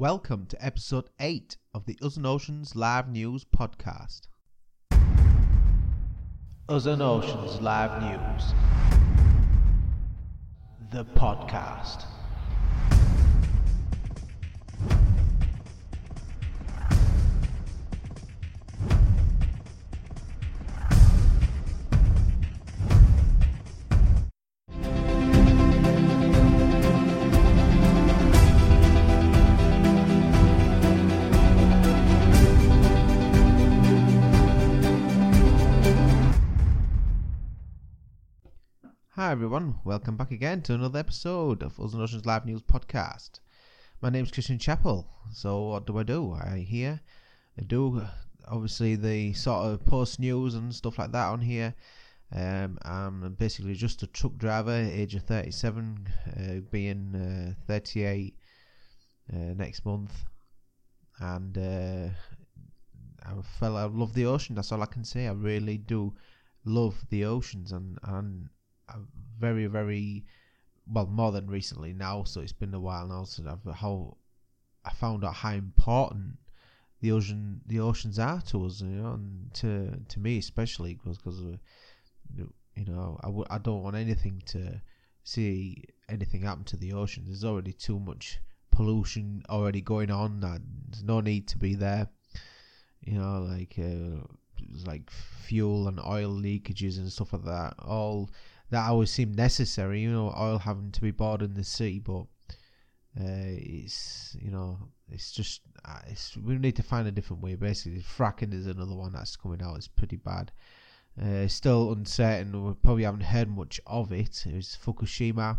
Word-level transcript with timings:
Welcome 0.00 0.46
to 0.46 0.64
episode 0.64 1.10
8 1.20 1.58
of 1.74 1.84
the 1.84 1.98
Us 2.00 2.16
and 2.16 2.24
Oceans 2.24 2.74
Live 2.74 3.10
News 3.10 3.44
podcast. 3.44 4.28
Us 6.70 6.86
and 6.86 7.02
Oceans 7.02 7.60
Live 7.60 8.00
News. 8.00 8.54
The 10.90 11.04
podcast. 11.04 12.06
Everyone, 39.40 39.78
welcome 39.84 40.18
back 40.18 40.30
again 40.30 40.60
to 40.60 40.74
another 40.74 40.98
episode 40.98 41.62
of 41.62 41.80
Us 41.80 41.94
and 41.94 42.02
Oceans 42.02 42.26
Live 42.26 42.44
News 42.44 42.60
podcast. 42.60 43.40
My 44.02 44.10
name's 44.10 44.30
Christian 44.30 44.58
Chappell. 44.58 45.08
So 45.32 45.62
what 45.62 45.86
do 45.86 45.96
I 45.96 46.02
do? 46.02 46.34
I 46.34 46.58
here 46.58 47.00
I 47.58 47.62
do 47.62 48.06
obviously 48.46 48.96
the 48.96 49.32
sort 49.32 49.64
of 49.64 49.86
post 49.86 50.20
news 50.20 50.54
and 50.54 50.74
stuff 50.74 50.98
like 50.98 51.12
that 51.12 51.28
on 51.28 51.40
here. 51.40 51.74
Um, 52.36 52.78
I'm 52.82 53.34
basically 53.38 53.72
just 53.72 54.02
a 54.02 54.06
truck 54.08 54.36
driver, 54.36 54.72
age 54.72 55.14
of 55.14 55.22
37, 55.22 56.06
uh, 56.36 56.60
being 56.70 57.56
uh, 57.56 57.64
38 57.66 58.34
uh, 59.32 59.36
next 59.56 59.86
month, 59.86 60.12
and 61.18 61.56
uh, 61.56 62.08
I 63.24 63.40
fell. 63.58 63.78
I 63.78 63.84
love 63.84 64.12
the 64.12 64.26
ocean. 64.26 64.54
That's 64.54 64.70
all 64.70 64.82
I 64.82 64.86
can 64.86 65.02
say. 65.02 65.28
I 65.28 65.32
really 65.32 65.78
do 65.78 66.12
love 66.66 67.06
the 67.08 67.24
oceans, 67.24 67.72
and 67.72 67.98
and 68.02 68.50
very 69.38 69.66
very 69.66 70.24
well 70.86 71.06
more 71.06 71.32
than 71.32 71.46
recently 71.46 71.92
now. 71.92 72.24
So 72.24 72.40
it's 72.40 72.52
been 72.52 72.74
a 72.74 72.80
while 72.80 73.06
now 73.06 73.24
since 73.24 73.48
I've 73.48 73.74
how 73.74 74.16
I 74.84 74.90
found 74.90 75.24
out 75.24 75.34
how 75.34 75.52
important 75.52 76.38
the 77.00 77.12
ocean 77.12 77.60
the 77.66 77.80
oceans 77.80 78.18
are 78.18 78.40
to 78.48 78.66
us, 78.66 78.80
you 78.80 78.88
know, 78.88 79.12
and 79.12 79.52
to 79.54 80.00
to 80.08 80.20
me 80.20 80.38
especially 80.38 80.94
because 80.94 81.18
because 81.18 81.40
you 82.36 82.84
know 82.86 83.18
I 83.22 83.26
w- 83.26 83.46
I 83.50 83.58
don't 83.58 83.82
want 83.82 83.96
anything 83.96 84.42
to 84.46 84.80
see 85.22 85.84
anything 86.08 86.42
happen 86.42 86.64
to 86.64 86.76
the 86.76 86.92
oceans. 86.92 87.28
There's 87.28 87.44
already 87.44 87.72
too 87.72 87.98
much 87.98 88.38
pollution 88.70 89.42
already 89.48 89.80
going 89.80 90.10
on. 90.10 90.40
There's 90.40 91.04
no 91.04 91.20
need 91.20 91.48
to 91.48 91.58
be 91.58 91.74
there. 91.74 92.08
You 93.02 93.18
know, 93.18 93.46
like 93.48 93.78
uh, 93.78 94.24
like 94.84 95.10
fuel 95.10 95.88
and 95.88 95.98
oil 96.00 96.30
leakages 96.30 96.98
and 96.98 97.10
stuff 97.10 97.32
like 97.32 97.44
that. 97.44 97.74
All 97.78 98.30
that 98.70 98.88
always 98.88 99.10
seemed 99.10 99.36
necessary. 99.36 100.00
You 100.00 100.12
know, 100.12 100.34
oil 100.38 100.58
having 100.58 100.92
to 100.92 101.00
be 101.00 101.10
bought 101.10 101.42
in 101.42 101.54
the 101.54 101.64
sea, 101.64 101.98
but 101.98 102.24
uh, 103.18 103.54
it's 103.56 104.36
you 104.40 104.50
know 104.50 104.78
it's 105.10 105.32
just 105.32 105.62
uh, 105.84 106.00
it's 106.08 106.36
we 106.36 106.56
need 106.56 106.76
to 106.76 106.82
find 106.82 107.06
a 107.06 107.12
different 107.12 107.42
way. 107.42 107.54
Basically, 107.54 108.00
fracking 108.00 108.54
is 108.54 108.66
another 108.66 108.94
one 108.94 109.12
that's 109.12 109.36
coming 109.36 109.62
out. 109.62 109.76
It's 109.76 109.88
pretty 109.88 110.16
bad. 110.16 110.52
Uh, 111.20 111.48
still 111.48 111.92
uncertain. 111.92 112.64
We 112.64 112.72
probably 112.74 113.04
haven't 113.04 113.22
heard 113.22 113.48
much 113.48 113.80
of 113.86 114.12
it. 114.12 114.46
It 114.46 114.54
was 114.54 114.78
Fukushima, 114.82 115.58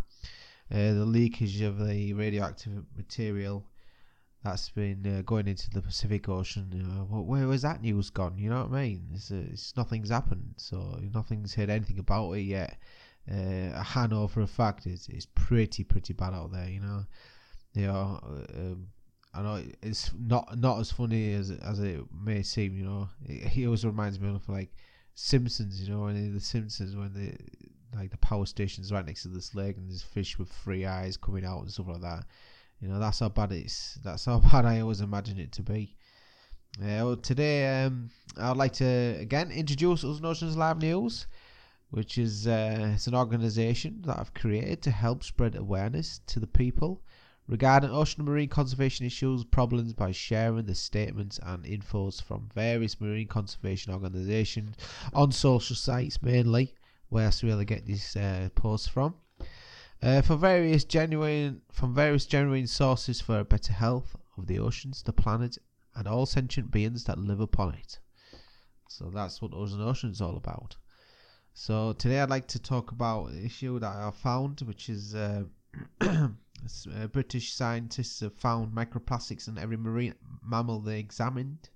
the 0.70 1.04
leakage 1.04 1.60
of 1.60 1.78
the 1.78 2.14
radioactive 2.14 2.72
material 2.96 3.66
that's 4.42 4.70
been 4.70 5.06
uh, 5.06 5.22
going 5.22 5.46
into 5.46 5.70
the 5.70 5.82
Pacific 5.82 6.28
Ocean. 6.28 6.64
Where 7.08 7.46
has 7.48 7.62
that 7.62 7.82
news 7.82 8.10
gone? 8.10 8.38
You 8.38 8.50
know 8.50 8.64
what 8.64 8.78
I 8.78 8.82
mean? 8.82 9.08
It's, 9.14 9.30
uh, 9.30 9.42
it's 9.52 9.76
nothing's 9.76 10.10
happened, 10.10 10.54
so 10.56 10.98
nothing's 11.14 11.54
heard 11.54 11.70
anything 11.70 11.98
about 11.98 12.32
it 12.32 12.42
yet. 12.42 12.76
Uh, 13.30 13.84
I 13.96 14.06
know 14.08 14.26
for 14.26 14.40
a 14.40 14.46
fact 14.46 14.86
it's, 14.86 15.08
it's 15.08 15.26
pretty 15.34 15.84
pretty 15.84 16.12
bad 16.12 16.34
out 16.34 16.52
there. 16.52 16.68
You 16.68 16.80
know, 16.80 17.04
you 17.74 17.86
know. 17.86 18.20
Um, 18.54 18.88
I 19.34 19.40
know 19.40 19.62
it's 19.82 20.10
not 20.18 20.58
not 20.58 20.78
as 20.80 20.92
funny 20.92 21.32
as 21.32 21.50
as 21.50 21.80
it 21.80 22.00
may 22.12 22.42
seem. 22.42 22.76
You 22.76 22.84
know, 22.84 23.08
he 23.26 23.66
always 23.66 23.84
reminds 23.84 24.20
me 24.20 24.28
of 24.28 24.48
like 24.48 24.70
Simpsons. 25.14 25.80
You 25.80 25.94
know, 25.94 26.06
in 26.08 26.34
the 26.34 26.40
Simpsons 26.40 26.96
when 26.96 27.12
the 27.14 27.34
like 27.96 28.10
the 28.10 28.18
power 28.18 28.46
station's 28.46 28.92
right 28.92 29.04
next 29.04 29.22
to 29.22 29.28
this 29.28 29.54
lake 29.54 29.76
and 29.76 29.88
there's 29.88 30.02
fish 30.02 30.38
with 30.38 30.48
three 30.48 30.86
eyes 30.86 31.16
coming 31.16 31.44
out 31.44 31.60
and 31.60 31.70
stuff 31.70 31.88
like 31.88 32.00
that. 32.00 32.24
You 32.80 32.88
know, 32.88 32.98
that's 32.98 33.20
how 33.20 33.28
bad 33.28 33.52
it's. 33.52 33.94
That's 34.02 34.24
how 34.24 34.38
bad 34.52 34.64
I 34.64 34.80
always 34.80 35.00
imagine 35.00 35.38
it 35.38 35.52
to 35.52 35.62
be. 35.62 35.96
Uh, 36.80 37.04
well, 37.04 37.16
today, 37.16 37.84
um, 37.84 38.10
I'd 38.38 38.56
like 38.56 38.72
to 38.74 39.16
again 39.20 39.50
introduce 39.50 40.04
Us 40.04 40.20
Notions 40.20 40.56
Live 40.56 40.78
News, 40.78 41.26
which 41.92 42.16
is 42.16 42.46
uh, 42.46 42.92
it's 42.94 43.06
an 43.06 43.14
organisation 43.14 44.00
that 44.06 44.18
I've 44.18 44.32
created 44.32 44.80
to 44.82 44.90
help 44.90 45.22
spread 45.22 45.54
awareness 45.54 46.22
to 46.28 46.40
the 46.40 46.46
people 46.46 47.02
regarding 47.46 47.90
ocean 47.90 48.24
marine 48.24 48.48
conservation 48.48 49.04
issues, 49.04 49.44
problems 49.44 49.92
by 49.92 50.10
sharing 50.10 50.64
the 50.64 50.74
statements 50.74 51.38
and 51.42 51.64
infos 51.66 52.22
from 52.22 52.48
various 52.54 52.98
marine 52.98 53.28
conservation 53.28 53.92
organisations 53.92 54.74
on 55.12 55.32
social 55.32 55.76
sites 55.76 56.22
mainly, 56.22 56.74
where 57.10 57.28
I 57.28 57.32
really 57.46 57.66
get 57.66 57.84
these 57.84 58.16
uh, 58.16 58.48
posts 58.54 58.88
from. 58.88 59.16
Uh, 60.02 60.22
for 60.22 60.36
various 60.36 60.84
genuine 60.84 61.60
from 61.70 61.94
various 61.94 62.24
genuine 62.24 62.66
sources 62.66 63.20
for 63.20 63.40
a 63.40 63.44
better 63.44 63.74
health 63.74 64.16
of 64.38 64.46
the 64.46 64.58
oceans, 64.58 65.02
the 65.02 65.12
planet, 65.12 65.58
and 65.94 66.08
all 66.08 66.24
sentient 66.24 66.70
beings 66.70 67.04
that 67.04 67.18
live 67.18 67.40
upon 67.40 67.74
it. 67.74 67.98
So 68.88 69.10
that's 69.12 69.42
what 69.42 69.52
Ocean 69.52 69.82
Ocean 69.82 70.10
is 70.10 70.22
all 70.22 70.38
about. 70.38 70.76
So 71.54 71.92
today 71.92 72.20
I'd 72.20 72.30
like 72.30 72.48
to 72.48 72.58
talk 72.58 72.92
about 72.92 73.26
an 73.26 73.44
issue 73.44 73.78
that 73.78 73.94
I 73.94 74.10
found, 74.10 74.60
which 74.60 74.88
is 74.88 75.14
uh, 75.14 75.44
uh, 76.00 76.28
British 77.12 77.52
scientists 77.52 78.20
have 78.20 78.34
found 78.34 78.74
microplastics 78.74 79.48
in 79.48 79.58
every 79.58 79.76
marine 79.76 80.14
mammal 80.42 80.80
they 80.80 80.98
examined. 80.98 81.68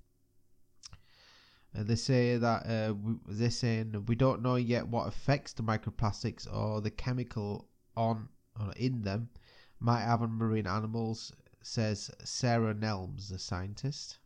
Uh, 1.76 1.82
they 1.82 1.94
say 1.94 2.38
that 2.38 2.66
uh, 2.66 2.94
we, 2.94 3.14
they're 3.28 3.50
saying 3.50 4.06
we 4.06 4.14
don't 4.14 4.42
know 4.42 4.56
yet 4.56 4.88
what 4.88 5.08
affects 5.08 5.52
the 5.52 5.62
microplastics 5.62 6.52
or 6.52 6.80
the 6.80 6.90
chemical 6.90 7.68
on 7.96 8.28
or 8.58 8.72
in 8.76 9.02
them 9.02 9.28
might 9.78 10.00
have 10.00 10.22
on 10.22 10.32
marine 10.32 10.66
animals, 10.66 11.32
says 11.62 12.10
Sarah 12.24 12.74
Nelms, 12.74 13.28
the 13.28 13.38
scientist. 13.38 14.18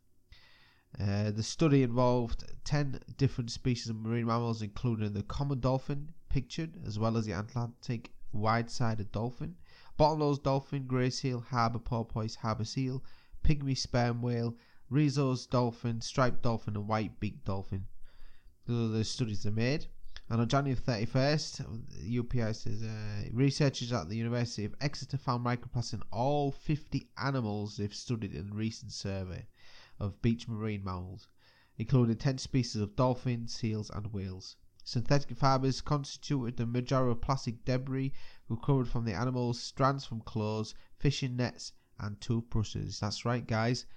Uh, 0.97 1.31
the 1.31 1.43
study 1.43 1.83
involved 1.83 2.43
10 2.63 2.99
different 3.17 3.51
species 3.51 3.89
of 3.89 3.95
marine 3.95 4.25
mammals, 4.25 4.61
including 4.61 5.13
the 5.13 5.23
common 5.23 5.59
dolphin 5.59 6.13
pictured, 6.29 6.77
as 6.85 6.99
well 6.99 7.17
as 7.17 7.25
the 7.25 7.31
Atlantic 7.31 8.11
wide 8.33 8.69
sided 8.69 9.11
dolphin, 9.11 9.55
bottlenose 9.99 10.41
dolphin, 10.41 10.87
grey 10.87 11.09
seal, 11.09 11.41
harbour 11.41 11.79
porpoise, 11.79 12.35
harbour 12.35 12.63
seal, 12.63 13.03
pygmy 13.43 13.77
sperm 13.77 14.21
whale, 14.21 14.55
Risso's 14.91 15.45
dolphin, 15.45 16.01
striped 16.01 16.41
dolphin, 16.41 16.75
and 16.75 16.87
white 16.87 17.19
beaked 17.19 17.45
dolphin. 17.45 17.87
Those 18.65 18.91
are 18.91 18.97
the 18.97 19.03
studies 19.03 19.43
they 19.43 19.49
made. 19.49 19.87
And 20.29 20.39
on 20.39 20.47
January 20.47 20.79
31st, 20.79 22.09
UPI 22.09 22.55
says 22.55 22.83
uh, 22.83 23.29
researchers 23.33 23.91
at 23.91 24.07
the 24.07 24.15
University 24.15 24.63
of 24.63 24.75
Exeter 24.79 25.17
found 25.17 25.45
microplastics 25.45 25.95
in 25.95 26.03
all 26.09 26.51
50 26.51 27.09
animals 27.17 27.75
they've 27.75 27.93
studied 27.93 28.33
in 28.33 28.49
a 28.49 28.55
recent 28.55 28.93
survey 28.93 29.45
of 29.99 30.21
beach 30.21 30.47
marine 30.47 30.85
mammals, 30.85 31.27
including 31.81 32.15
10 32.15 32.37
species 32.37 32.79
of 32.79 32.95
dolphins, 32.95 33.55
seals, 33.55 33.89
and 33.89 34.13
whales. 34.13 34.55
Synthetic 34.83 35.35
fibers 35.35 35.81
constituted 35.81 36.55
the 36.55 36.67
majority 36.67 37.11
of 37.11 37.21
plastic 37.21 37.65
debris 37.65 38.13
recovered 38.47 38.87
from 38.87 39.03
the 39.03 39.15
animals, 39.15 39.59
strands 39.59 40.05
from 40.05 40.21
clothes, 40.21 40.75
fishing 40.99 41.35
nets, 41.35 41.73
and 41.97 42.21
toothbrushes. 42.21 42.99
That's 42.99 43.25
right, 43.25 43.47
guys. 43.47 43.87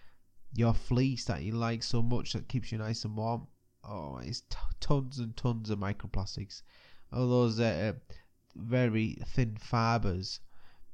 Your 0.54 0.72
fleece 0.72 1.26
that 1.26 1.42
you 1.42 1.52
like 1.52 1.82
so 1.82 2.00
much 2.00 2.32
that 2.32 2.48
keeps 2.48 2.72
you 2.72 2.78
nice 2.78 3.04
and 3.04 3.18
warm 3.18 3.48
oh, 3.84 4.16
it's 4.16 4.40
t- 4.40 4.56
tons 4.80 5.18
and 5.18 5.36
tons 5.36 5.68
of 5.68 5.78
microplastics. 5.78 6.62
All 7.12 7.28
those 7.28 7.60
uh, 7.60 7.92
very 8.54 9.18
thin 9.26 9.58
fibers 9.58 10.40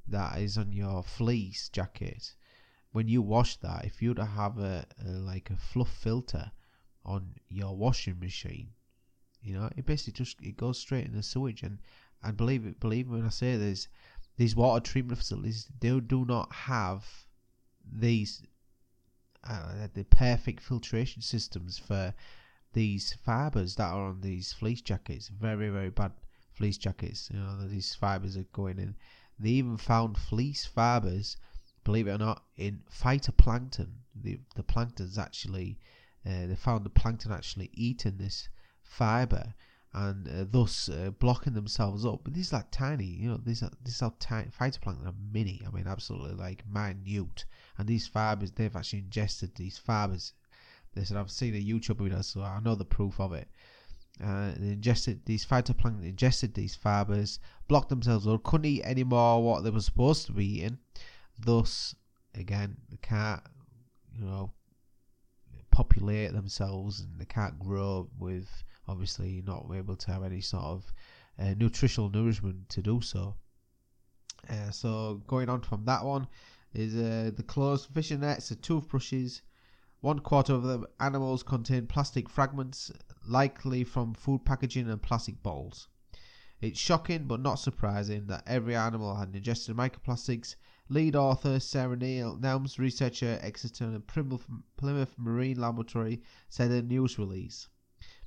that 0.08 0.40
is 0.40 0.58
on 0.58 0.72
your 0.72 1.04
fleece 1.04 1.68
jacket. 1.68 2.34
When 2.90 3.06
you 3.06 3.22
wash 3.22 3.58
that, 3.58 3.84
if 3.84 4.02
you'd 4.02 4.18
have 4.18 4.58
a, 4.58 4.86
a 5.06 5.08
like 5.08 5.50
a 5.50 5.56
fluff 5.56 5.92
filter 5.92 6.50
on 7.04 7.34
your 7.48 7.76
washing 7.76 8.18
machine, 8.20 8.68
you 9.42 9.54
know, 9.54 9.70
it 9.76 9.86
basically 9.86 10.12
just 10.12 10.40
it 10.42 10.56
goes 10.56 10.78
straight 10.78 11.06
in 11.06 11.14
the 11.14 11.22
sewage. 11.22 11.62
And 11.62 11.78
and 12.22 12.36
believe 12.36 12.66
it, 12.66 12.80
believe 12.80 13.08
me 13.08 13.16
when 13.18 13.26
I 13.26 13.30
say 13.30 13.56
this, 13.56 13.88
these 14.36 14.54
water 14.56 14.82
treatment 14.82 15.18
facilities 15.18 15.68
they 15.80 15.98
do 16.00 16.24
not 16.24 16.52
have 16.52 17.04
these 17.90 18.42
uh, 19.44 19.88
the 19.94 20.04
perfect 20.04 20.60
filtration 20.60 21.22
systems 21.22 21.78
for 21.78 22.14
these 22.72 23.14
fibers 23.14 23.74
that 23.76 23.90
are 23.90 24.08
on 24.08 24.20
these 24.20 24.52
fleece 24.52 24.82
jackets, 24.82 25.28
very 25.28 25.70
very 25.70 25.90
bad 25.90 26.12
fleece 26.52 26.78
jackets. 26.78 27.30
You 27.32 27.40
know 27.40 27.66
these 27.66 27.94
fibers 27.94 28.36
are 28.36 28.46
going 28.52 28.78
in. 28.78 28.96
They 29.38 29.50
even 29.50 29.78
found 29.78 30.18
fleece 30.18 30.66
fibers 30.66 31.36
believe 31.84 32.06
it 32.06 32.12
or 32.12 32.18
not, 32.18 32.44
in 32.56 32.82
phytoplankton. 32.90 33.88
The 34.14 34.38
the 34.54 34.62
plankton's 34.62 35.18
actually 35.18 35.78
uh, 36.26 36.46
they 36.46 36.56
found 36.56 36.84
the 36.84 36.90
plankton 36.90 37.32
actually 37.32 37.70
eating 37.72 38.18
this 38.18 38.48
fiber 38.82 39.54
and 39.92 40.28
uh, 40.28 40.44
thus 40.48 40.88
uh, 40.88 41.10
blocking 41.18 41.54
themselves 41.54 42.06
up. 42.06 42.20
But 42.22 42.34
these 42.34 42.52
are 42.52 42.56
like 42.56 42.70
tiny, 42.70 43.06
you 43.06 43.28
know, 43.28 43.40
these 43.44 43.62
are 43.62 43.70
these 43.84 44.02
are 44.02 44.12
tiny 44.20 44.48
phytoplankton 44.48 45.06
are 45.06 45.14
mini. 45.32 45.62
I 45.66 45.70
mean, 45.70 45.86
absolutely 45.86 46.34
like 46.34 46.64
minute. 46.66 47.44
And 47.78 47.88
these 47.88 48.06
fibers, 48.06 48.52
they've 48.52 48.74
actually 48.74 49.00
ingested 49.00 49.54
these 49.54 49.78
fibers. 49.78 50.32
They 50.94 51.04
said 51.04 51.16
I've 51.16 51.30
seen 51.30 51.54
a 51.54 51.64
YouTube 51.64 52.02
video, 52.02 52.20
so 52.22 52.42
I 52.42 52.60
know 52.60 52.74
the 52.74 52.84
proof 52.84 53.20
of 53.20 53.32
it. 53.32 53.48
Uh, 54.22 54.52
they 54.56 54.72
ingested 54.72 55.24
these 55.24 55.46
phytoplankton, 55.46 56.06
ingested 56.06 56.52
these 56.54 56.74
fibers, 56.74 57.38
blocked 57.68 57.88
themselves 57.88 58.26
up, 58.26 58.42
couldn't 58.42 58.66
eat 58.66 58.82
any 58.84 59.04
more 59.04 59.42
what 59.42 59.64
they 59.64 59.70
were 59.70 59.80
supposed 59.80 60.26
to 60.26 60.32
be 60.32 60.58
eating. 60.58 60.78
Thus, 61.38 61.94
again, 62.34 62.76
they 62.90 62.98
can't, 62.98 63.40
you 64.14 64.26
know, 64.26 64.52
populate 65.70 66.32
themselves 66.32 67.00
and 67.00 67.18
they 67.18 67.24
can't 67.24 67.58
grow 67.58 68.08
with 68.18 68.48
obviously 68.88 69.42
not 69.46 69.66
able 69.74 69.96
to 69.96 70.10
have 70.10 70.22
any 70.22 70.40
sort 70.40 70.64
of 70.64 70.92
uh, 71.38 71.54
nutritional 71.56 72.10
nourishment 72.10 72.68
to 72.68 72.82
do 72.82 73.00
so. 73.00 73.36
Uh, 74.48 74.70
so 74.70 75.22
going 75.26 75.48
on 75.48 75.60
from 75.60 75.84
that 75.84 76.04
one 76.04 76.26
is 76.74 76.96
uh, 76.96 77.30
the 77.36 77.42
closed 77.42 77.88
fishing 77.92 78.20
nets, 78.20 78.48
the 78.48 78.56
toothbrushes. 78.56 79.42
One 80.00 80.20
quarter 80.20 80.54
of 80.54 80.62
the 80.62 80.86
animals 80.98 81.42
contain 81.42 81.86
plastic 81.86 82.28
fragments, 82.28 82.90
likely 83.28 83.84
from 83.84 84.14
food 84.14 84.44
packaging 84.44 84.88
and 84.88 85.02
plastic 85.02 85.42
bottles. 85.42 85.88
It's 86.60 86.78
shocking 86.78 87.24
but 87.24 87.40
not 87.40 87.56
surprising 87.56 88.26
that 88.26 88.44
every 88.46 88.74
animal 88.74 89.14
had 89.14 89.34
ingested 89.34 89.76
microplastics. 89.76 90.56
Lead 90.92 91.14
author 91.14 91.60
Sarah 91.60 91.94
Neil, 91.96 92.36
Nelms 92.36 92.76
researcher, 92.76 93.38
Exeter 93.42 93.84
and 93.84 94.04
Plymouth 94.08 95.14
Marine 95.16 95.56
Laboratory, 95.56 96.20
said 96.48 96.72
in 96.72 96.78
a 96.78 96.82
news 96.82 97.16
release. 97.16 97.68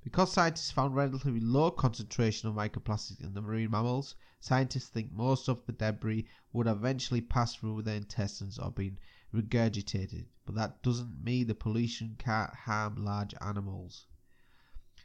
Because 0.01 0.31
scientists 0.31 0.71
found 0.71 0.95
relatively 0.95 1.41
low 1.41 1.71
concentration 1.71 2.47
of 2.47 2.55
microplastics 2.55 3.21
in 3.21 3.33
the 3.33 3.41
marine 3.41 3.69
mammals, 3.69 4.15
scientists 4.39 4.87
think 4.87 5.11
most 5.11 5.49
of 5.49 5.65
the 5.65 5.73
debris 5.73 6.25
would 6.53 6.67
eventually 6.67 7.19
pass 7.19 7.53
through 7.53 7.81
their 7.81 7.97
intestines 7.97 8.57
or 8.57 8.71
be 8.71 8.95
regurgitated, 9.33 10.27
but 10.45 10.55
that 10.55 10.81
doesn't 10.81 11.21
mean 11.21 11.47
the 11.47 11.55
pollution 11.55 12.15
can't 12.17 12.55
harm 12.55 12.95
large 12.95 13.35
animals. 13.41 14.07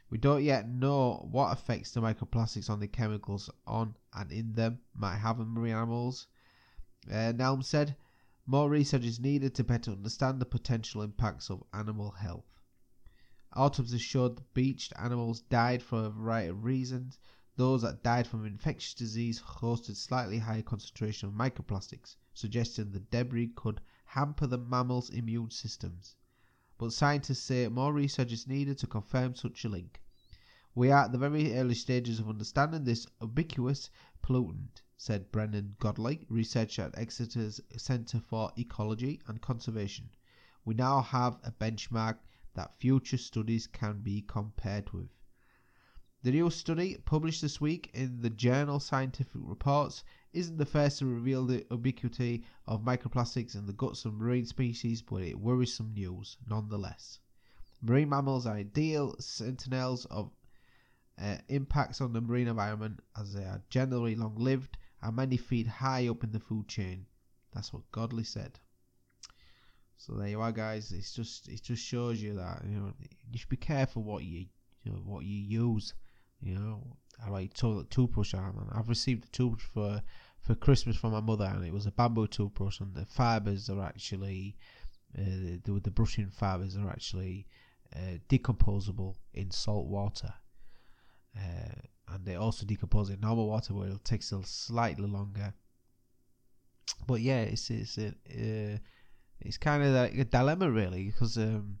We 0.09 0.17
don't 0.17 0.45
yet 0.45 0.69
know 0.69 1.27
what 1.29 1.51
effects 1.51 1.91
the 1.91 1.99
microplastics 1.99 2.69
on 2.69 2.79
the 2.79 2.87
chemicals 2.87 3.49
on 3.67 3.97
and 4.13 4.31
in 4.31 4.53
them 4.53 4.79
might 4.95 5.17
have 5.17 5.41
on 5.41 5.49
marine 5.49 5.75
animals. 5.75 6.27
Uh, 7.07 7.31
Nelm 7.31 7.63
said, 7.63 7.95
more 8.45 8.69
research 8.69 9.05
is 9.05 9.19
needed 9.19 9.55
to 9.55 9.63
better 9.63 9.91
understand 9.91 10.41
the 10.41 10.45
potential 10.45 11.01
impacts 11.01 11.49
of 11.49 11.63
animal 11.71 12.11
health. 12.11 12.59
Autopsies 13.53 14.01
showed 14.01 14.35
the 14.35 14.43
beached 14.53 14.91
animals 14.97 15.41
died 15.41 15.81
for 15.81 16.05
a 16.05 16.09
variety 16.09 16.49
of 16.49 16.63
reasons. 16.63 17.19
Those 17.55 17.83
that 17.83 18.03
died 18.03 18.27
from 18.27 18.45
infectious 18.45 18.93
disease 18.93 19.39
hosted 19.39 19.95
slightly 19.95 20.39
higher 20.39 20.61
concentration 20.61 21.29
of 21.29 21.35
microplastics, 21.35 22.15
suggesting 22.33 22.91
the 22.91 22.99
debris 22.99 23.53
could 23.55 23.81
hamper 24.05 24.47
the 24.47 24.57
mammals' 24.57 25.09
immune 25.09 25.51
systems. 25.51 26.15
But 26.77 26.91
scientists 26.91 27.43
say 27.43 27.67
more 27.67 27.93
research 27.93 28.31
is 28.31 28.47
needed 28.47 28.77
to 28.79 28.87
confirm 28.87 29.35
such 29.35 29.63
a 29.63 29.69
link. 29.69 30.01
We 30.73 30.91
are 30.91 31.05
at 31.05 31.11
the 31.11 31.17
very 31.17 31.55
early 31.55 31.75
stages 31.75 32.19
of 32.19 32.29
understanding 32.29 32.83
this 32.83 33.07
ubiquitous 33.21 33.89
pollutant, 34.21 34.81
said 35.01 35.31
Brendan 35.31 35.77
Godley, 35.79 36.25
researcher 36.27 36.81
at 36.81 36.97
Exeter's 36.97 37.61
Centre 37.77 38.19
for 38.19 38.51
Ecology 38.57 39.21
and 39.27 39.39
Conservation. 39.41 40.09
We 40.65 40.73
now 40.73 41.01
have 41.01 41.39
a 41.41 41.53
benchmark 41.53 42.17
that 42.53 42.77
future 42.77 43.17
studies 43.17 43.65
can 43.65 44.01
be 44.01 44.21
compared 44.21 44.91
with. 44.91 45.07
The 46.21 46.31
new 46.31 46.49
study, 46.49 46.97
published 47.05 47.41
this 47.41 47.61
week 47.61 47.89
in 47.93 48.19
the 48.19 48.29
journal 48.29 48.81
Scientific 48.81 49.41
Reports, 49.41 50.03
isn't 50.33 50.57
the 50.57 50.65
first 50.65 50.99
to 50.99 51.05
reveal 51.05 51.45
the 51.45 51.65
ubiquity 51.71 52.43
of 52.67 52.83
microplastics 52.83 53.55
in 53.55 53.67
the 53.67 53.73
guts 53.73 54.03
of 54.03 54.15
marine 54.15 54.45
species, 54.45 55.01
but 55.01 55.21
it 55.21 55.39
worrisome 55.39 55.93
news 55.93 56.35
nonetheless. 56.45 57.19
Marine 57.81 58.09
mammals 58.09 58.45
are 58.45 58.57
ideal 58.57 59.15
sentinels 59.17 60.03
of 60.07 60.29
uh, 61.17 61.37
impacts 61.47 62.01
on 62.01 62.11
the 62.11 62.19
marine 62.19 62.49
environment 62.49 62.99
as 63.17 63.33
they 63.33 63.45
are 63.45 63.63
generally 63.69 64.13
long 64.13 64.35
lived 64.35 64.77
and 65.01 65.15
many 65.15 65.37
feet 65.37 65.67
high 65.67 66.07
up 66.07 66.23
in 66.23 66.31
the 66.31 66.39
food 66.39 66.67
chain. 66.67 67.05
That's 67.53 67.73
what 67.73 67.91
Godley 67.91 68.23
said. 68.23 68.59
So 69.97 70.13
there 70.13 70.27
you 70.27 70.41
are, 70.41 70.51
guys. 70.51 70.91
It's 70.91 71.13
just 71.13 71.49
it 71.49 71.61
just 71.61 71.83
shows 71.83 72.21
you 72.21 72.35
that 72.35 72.63
you 72.65 72.79
know 72.79 72.93
you 73.31 73.37
should 73.37 73.49
be 73.49 73.57
careful 73.57 74.03
what 74.03 74.23
you 74.23 74.45
you 74.83 74.91
know 74.91 74.99
what 74.99 75.25
you 75.25 75.37
use. 75.37 75.93
You 76.41 76.55
know, 76.55 76.97
I 77.23 77.29
like 77.29 77.53
toilet 77.53 77.91
toothbrush. 77.91 78.33
I 78.33 78.49
I've 78.71 78.87
received 78.87 79.25
a 79.25 79.29
toothbrush 79.29 79.65
for 79.65 80.01
for 80.39 80.55
Christmas 80.55 80.95
from 80.95 81.11
my 81.11 81.19
mother, 81.19 81.45
and 81.45 81.65
it 81.65 81.73
was 81.73 81.85
a 81.85 81.91
bamboo 81.91 82.27
toothbrush, 82.27 82.79
and 82.79 82.95
the 82.95 83.05
fibers 83.05 83.69
are 83.69 83.81
actually 83.83 84.55
uh, 85.17 85.59
the 85.63 85.81
the 85.83 85.91
brushing 85.91 86.29
fibers 86.29 86.77
are 86.77 86.89
actually 86.89 87.47
uh, 87.95 88.17
decomposable 88.29 89.15
in 89.33 89.51
salt 89.51 89.87
water. 89.87 90.33
Uh, 91.35 91.81
and 92.11 92.25
they 92.25 92.35
also 92.35 92.65
decompose 92.65 93.09
in 93.09 93.19
normal 93.19 93.47
water, 93.47 93.73
but 93.73 93.87
it'll 93.87 93.99
take 93.99 94.23
slightly 94.23 95.07
longer. 95.07 95.53
But 97.07 97.21
yeah, 97.21 97.41
it's 97.41 97.69
it's 97.69 97.97
it. 97.97 98.15
Uh, 98.29 98.77
it's 99.41 99.57
kind 99.57 99.83
of 99.83 99.93
like 99.93 100.17
a 100.17 100.25
dilemma 100.25 100.69
really 100.69 101.05
because 101.05 101.37
um, 101.37 101.79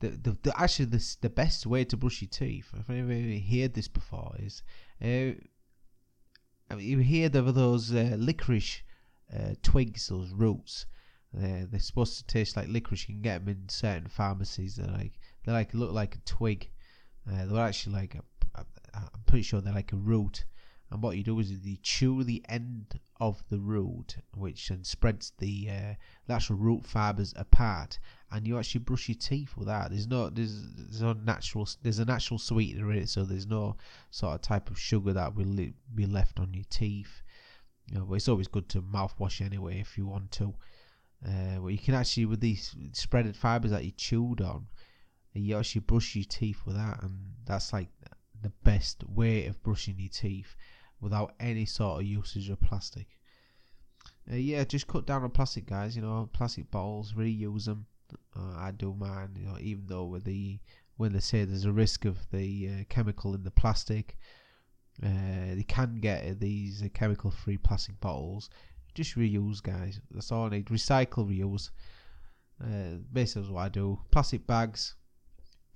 the, 0.00 0.08
the, 0.08 0.36
the 0.42 0.60
actually 0.60 0.86
the 0.86 1.16
the 1.20 1.30
best 1.30 1.66
way 1.66 1.84
to 1.84 1.96
brush 1.96 2.22
your 2.22 2.28
teeth. 2.30 2.72
Ever 2.74 2.92
heard 2.92 3.74
this 3.74 3.88
before, 3.88 4.34
is 4.38 4.62
uh, 5.02 5.38
I 6.70 6.74
mean, 6.74 6.86
you 6.86 6.98
hear 6.98 7.28
those 7.28 7.92
uh, 7.92 8.16
licorice 8.18 8.82
uh, 9.34 9.54
twigs, 9.62 10.08
those 10.08 10.32
roots. 10.32 10.86
Uh, 11.36 11.66
they're 11.70 11.80
supposed 11.80 12.18
to 12.18 12.26
taste 12.26 12.56
like 12.56 12.68
licorice. 12.68 13.08
You 13.08 13.14
can 13.14 13.22
get 13.22 13.44
them 13.44 13.48
in 13.48 13.68
certain 13.68 14.08
pharmacies. 14.08 14.76
They're 14.76 14.86
like 14.86 15.18
they 15.44 15.52
like 15.52 15.74
look 15.74 15.92
like 15.92 16.16
a 16.16 16.20
twig. 16.20 16.70
Uh, 17.30 17.46
they're 17.46 17.64
actually 17.64 17.94
like 17.94 18.16
I'm 18.98 19.22
pretty 19.26 19.42
sure 19.42 19.60
they're 19.60 19.72
like 19.72 19.92
a 19.92 19.96
root 19.96 20.44
and 20.90 21.02
what 21.02 21.16
you 21.16 21.22
do 21.22 21.38
is 21.38 21.50
you 21.50 21.76
chew 21.82 22.24
the 22.24 22.42
end 22.48 22.98
of 23.20 23.42
the 23.50 23.58
root, 23.58 24.16
which 24.34 24.68
then 24.68 24.84
spreads 24.84 25.32
the, 25.38 25.68
uh, 25.70 26.34
root 26.50 26.86
fibers 26.86 27.34
apart, 27.36 27.98
and 28.30 28.46
you 28.46 28.58
actually 28.58 28.80
brush 28.80 29.08
your 29.08 29.18
teeth 29.18 29.54
with 29.56 29.68
that. 29.68 29.90
There's 29.90 30.06
no 30.06 30.30
there's, 30.30 30.62
there's 30.76 31.02
no 31.02 31.12
natural 31.12 31.68
there's 31.82 31.98
a 31.98 32.06
natural 32.06 32.38
sweetener 32.38 32.90
in 32.92 32.98
it, 32.98 33.10
so 33.10 33.24
there's 33.24 33.46
no 33.46 33.76
sort 34.10 34.34
of 34.34 34.40
type 34.40 34.70
of 34.70 34.78
sugar 34.78 35.12
that 35.12 35.34
will 35.34 35.46
li- 35.46 35.74
be 35.94 36.06
left 36.06 36.40
on 36.40 36.54
your 36.54 36.64
teeth. 36.70 37.22
You 37.86 37.98
know, 37.98 38.04
but 38.06 38.14
it's 38.14 38.28
always 38.28 38.48
good 38.48 38.68
to 38.70 38.82
mouthwash 38.82 39.44
anyway 39.44 39.80
if 39.80 39.98
you 39.98 40.06
want 40.06 40.30
to. 40.32 40.54
Uh, 41.26 41.66
you 41.66 41.78
can 41.78 41.94
actually 41.94 42.26
with 42.26 42.40
these 42.40 42.74
spreaded 42.92 43.36
fibers 43.36 43.72
that 43.72 43.84
you 43.84 43.90
chewed 43.90 44.40
on, 44.40 44.68
you 45.34 45.56
actually 45.56 45.82
brush 45.82 46.16
your 46.16 46.24
teeth 46.26 46.62
with 46.64 46.76
that, 46.76 47.02
and 47.02 47.34
that's 47.44 47.74
like 47.74 47.88
the 48.42 48.52
best 48.64 49.04
way 49.08 49.46
of 49.46 49.62
brushing 49.62 49.96
your 49.98 50.10
teeth 50.10 50.56
without 51.00 51.34
any 51.40 51.64
sort 51.64 52.00
of 52.00 52.06
usage 52.06 52.50
of 52.50 52.60
plastic. 52.60 53.06
Uh, 54.30 54.36
yeah, 54.36 54.64
just 54.64 54.86
cut 54.86 55.06
down 55.06 55.22
on 55.22 55.30
plastic, 55.30 55.66
guys. 55.66 55.96
You 55.96 56.02
know, 56.02 56.28
plastic 56.32 56.70
bottles, 56.70 57.12
reuse 57.12 57.64
them. 57.64 57.86
Uh, 58.36 58.56
I 58.56 58.72
do 58.72 58.94
mine. 58.98 59.30
You 59.38 59.46
know, 59.46 59.56
even 59.60 59.86
though 59.86 60.04
with 60.04 60.24
the 60.24 60.58
when 60.96 61.12
they 61.12 61.20
say 61.20 61.44
there's 61.44 61.64
a 61.64 61.72
risk 61.72 62.04
of 62.04 62.18
the 62.32 62.68
uh, 62.68 62.84
chemical 62.88 63.34
in 63.34 63.44
the 63.44 63.50
plastic, 63.50 64.18
uh, 65.02 65.54
they 65.54 65.64
can 65.66 66.00
get 66.00 66.40
these 66.40 66.82
uh, 66.82 66.88
chemical-free 66.92 67.58
plastic 67.58 67.98
bottles. 68.00 68.50
Just 68.94 69.16
reuse, 69.16 69.62
guys. 69.62 70.00
That's 70.10 70.32
all 70.32 70.46
I 70.46 70.50
need. 70.50 70.66
Recycle, 70.66 71.28
reuse. 71.28 71.70
Uh, 72.60 72.98
basically, 73.12 73.50
what 73.52 73.62
I 73.62 73.68
do. 73.68 74.00
Plastic 74.10 74.46
bags, 74.46 74.96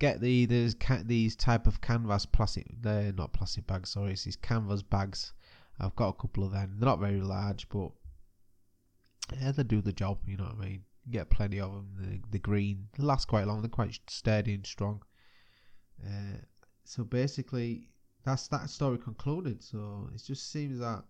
get 0.02 0.20
the 0.20 0.46
these 0.46 0.74
these 1.04 1.36
type 1.36 1.68
of 1.68 1.80
canvas 1.80 2.26
plastic. 2.26 2.66
They're 2.80 3.12
not 3.12 3.32
plastic 3.32 3.68
bags. 3.68 3.90
Sorry, 3.90 4.12
it's 4.12 4.24
these 4.24 4.36
canvas 4.36 4.82
bags. 4.82 5.32
I've 5.78 5.94
got 5.94 6.08
a 6.08 6.20
couple 6.20 6.44
of 6.44 6.50
them. 6.50 6.74
They're 6.76 6.88
not 6.88 6.98
very 6.98 7.20
large, 7.20 7.68
but 7.68 7.90
yeah, 9.40 9.52
they 9.52 9.62
do 9.62 9.80
the 9.80 9.92
job. 9.92 10.18
You 10.26 10.36
know 10.38 10.44
what 10.44 10.58
I 10.60 10.64
mean? 10.64 10.82
You 11.06 11.12
get 11.12 11.30
plenty 11.30 11.60
of 11.60 11.72
them. 11.72 11.88
The 12.00 12.20
the 12.32 12.40
green 12.40 12.88
they 12.98 13.04
last 13.04 13.28
quite 13.28 13.46
long. 13.46 13.62
They're 13.62 13.68
quite 13.68 13.98
sturdy 14.08 14.54
and 14.54 14.66
strong. 14.66 15.02
Uh, 16.04 16.38
so 16.84 17.04
basically, 17.04 17.88
that's 18.24 18.48
that 18.48 18.70
story 18.70 18.98
concluded. 18.98 19.62
So 19.62 20.10
it 20.12 20.22
just 20.26 20.50
seems 20.50 20.80
that 20.80 21.04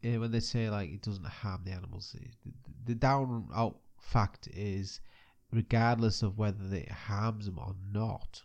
yeah, 0.00 0.16
when 0.16 0.30
they 0.30 0.40
say 0.40 0.70
like 0.70 0.90
it 0.90 1.02
doesn't 1.02 1.26
harm 1.26 1.60
the 1.64 1.72
animals, 1.72 2.16
the, 2.18 2.52
the 2.86 2.94
down 2.94 3.48
out 3.54 3.76
fact 4.00 4.48
is 4.54 5.00
regardless 5.52 6.22
of 6.22 6.38
whether 6.38 6.74
it 6.74 6.90
harms 6.90 7.46
them 7.46 7.58
or 7.58 7.74
not. 7.92 8.42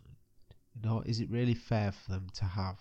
You 0.74 0.90
know, 0.90 1.04
is 1.06 1.20
it 1.20 1.30
really 1.30 1.54
fair 1.54 1.92
for 1.92 2.12
them 2.12 2.28
to 2.36 2.46
have 2.46 2.80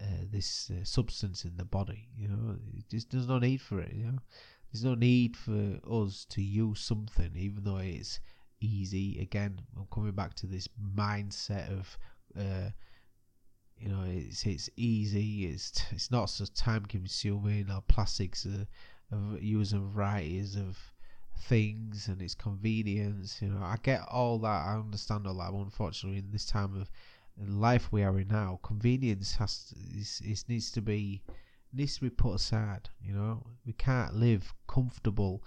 uh, 0.00 0.24
this 0.30 0.70
uh, 0.70 0.84
substance 0.84 1.44
in 1.44 1.56
the 1.56 1.64
body? 1.64 2.08
You 2.16 2.28
know, 2.28 2.56
just, 2.90 3.10
there's 3.10 3.28
no 3.28 3.38
need 3.38 3.60
for 3.60 3.80
it. 3.80 3.92
You 3.94 4.04
know, 4.04 4.18
there's 4.72 4.84
no 4.84 4.94
need 4.94 5.36
for 5.36 5.78
us 5.90 6.26
to 6.30 6.42
use 6.42 6.80
something, 6.80 7.30
even 7.34 7.64
though 7.64 7.78
it's 7.78 8.20
easy. 8.60 9.20
Again, 9.20 9.60
I'm 9.76 9.86
coming 9.92 10.12
back 10.12 10.34
to 10.34 10.46
this 10.46 10.68
mindset 10.94 11.70
of, 11.72 11.98
uh, 12.38 12.70
you 13.78 13.88
know, 13.88 14.04
it's 14.06 14.44
it's 14.44 14.68
easy. 14.76 15.46
It's 15.46 15.82
it's 15.92 16.10
not 16.10 16.28
so 16.28 16.44
time 16.54 16.84
consuming. 16.84 17.70
Or 17.70 17.80
plastics 17.88 18.44
are, 18.44 18.66
of 19.10 19.42
using 19.42 19.90
varieties 19.90 20.56
of 20.56 20.76
things 21.38 22.08
and 22.08 22.20
its 22.20 22.34
convenience. 22.34 23.40
You 23.40 23.48
know, 23.48 23.62
I 23.62 23.76
get 23.82 24.02
all 24.10 24.38
that. 24.40 24.66
I 24.66 24.74
understand 24.74 25.26
all 25.26 25.34
that. 25.34 25.52
But 25.52 25.58
unfortunately, 25.58 26.18
in 26.18 26.30
this 26.30 26.46
time 26.46 26.74
of 26.80 26.90
life 27.46 27.92
we 27.92 28.02
are 28.02 28.18
in 28.18 28.28
now, 28.28 28.60
convenience 28.62 29.34
has 29.36 29.64
to, 29.64 29.98
is, 29.98 30.20
is 30.24 30.48
needs 30.48 30.70
to 30.72 30.82
be 30.82 31.22
needs 31.72 31.96
to 31.96 32.02
be 32.02 32.10
put 32.10 32.34
aside. 32.34 32.88
You 33.02 33.14
know, 33.14 33.46
we 33.66 33.72
can't 33.72 34.14
live 34.14 34.54
comfortable 34.66 35.42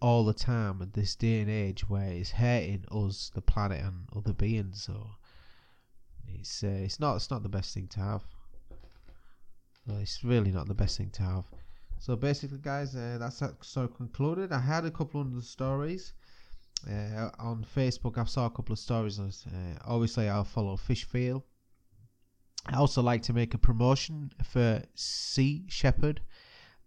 all 0.00 0.24
the 0.24 0.34
time 0.34 0.82
at 0.82 0.92
this 0.92 1.16
day 1.16 1.40
and 1.40 1.50
age 1.50 1.88
where 1.88 2.08
it's 2.08 2.30
hurting 2.30 2.84
us, 2.90 3.30
the 3.34 3.40
planet, 3.40 3.82
and 3.82 4.08
other 4.14 4.32
beings. 4.32 4.82
So 4.82 5.10
it's 6.28 6.62
uh, 6.62 6.68
it's 6.68 7.00
not 7.00 7.16
it's 7.16 7.30
not 7.30 7.42
the 7.42 7.48
best 7.48 7.74
thing 7.74 7.88
to 7.88 8.00
have. 8.00 8.24
No, 9.86 9.96
it's 9.98 10.24
really 10.24 10.50
not 10.50 10.68
the 10.68 10.74
best 10.74 10.98
thing 10.98 11.10
to 11.10 11.22
have. 11.22 11.44
So 11.98 12.16
basically, 12.16 12.58
guys, 12.58 12.94
uh, 12.94 13.16
that's 13.18 13.38
that 13.40 13.64
story 13.64 13.88
concluded. 13.96 14.52
I 14.52 14.60
had 14.60 14.84
a 14.84 14.90
couple 14.90 15.20
of 15.20 15.44
stories. 15.44 16.12
Uh, 16.88 17.30
on 17.38 17.64
Facebook, 17.74 18.18
I 18.18 18.24
saw 18.24 18.46
a 18.46 18.50
couple 18.50 18.74
of 18.74 18.78
stories. 18.78 19.18
Uh, 19.18 19.78
obviously, 19.84 20.28
I'll 20.28 20.44
follow 20.44 20.76
Fish 20.76 21.04
Feel. 21.04 21.44
I 22.66 22.76
also 22.76 23.02
like 23.02 23.22
to 23.22 23.32
make 23.32 23.54
a 23.54 23.58
promotion 23.58 24.32
for 24.44 24.82
Sea 24.94 25.64
Shepherd. 25.68 26.20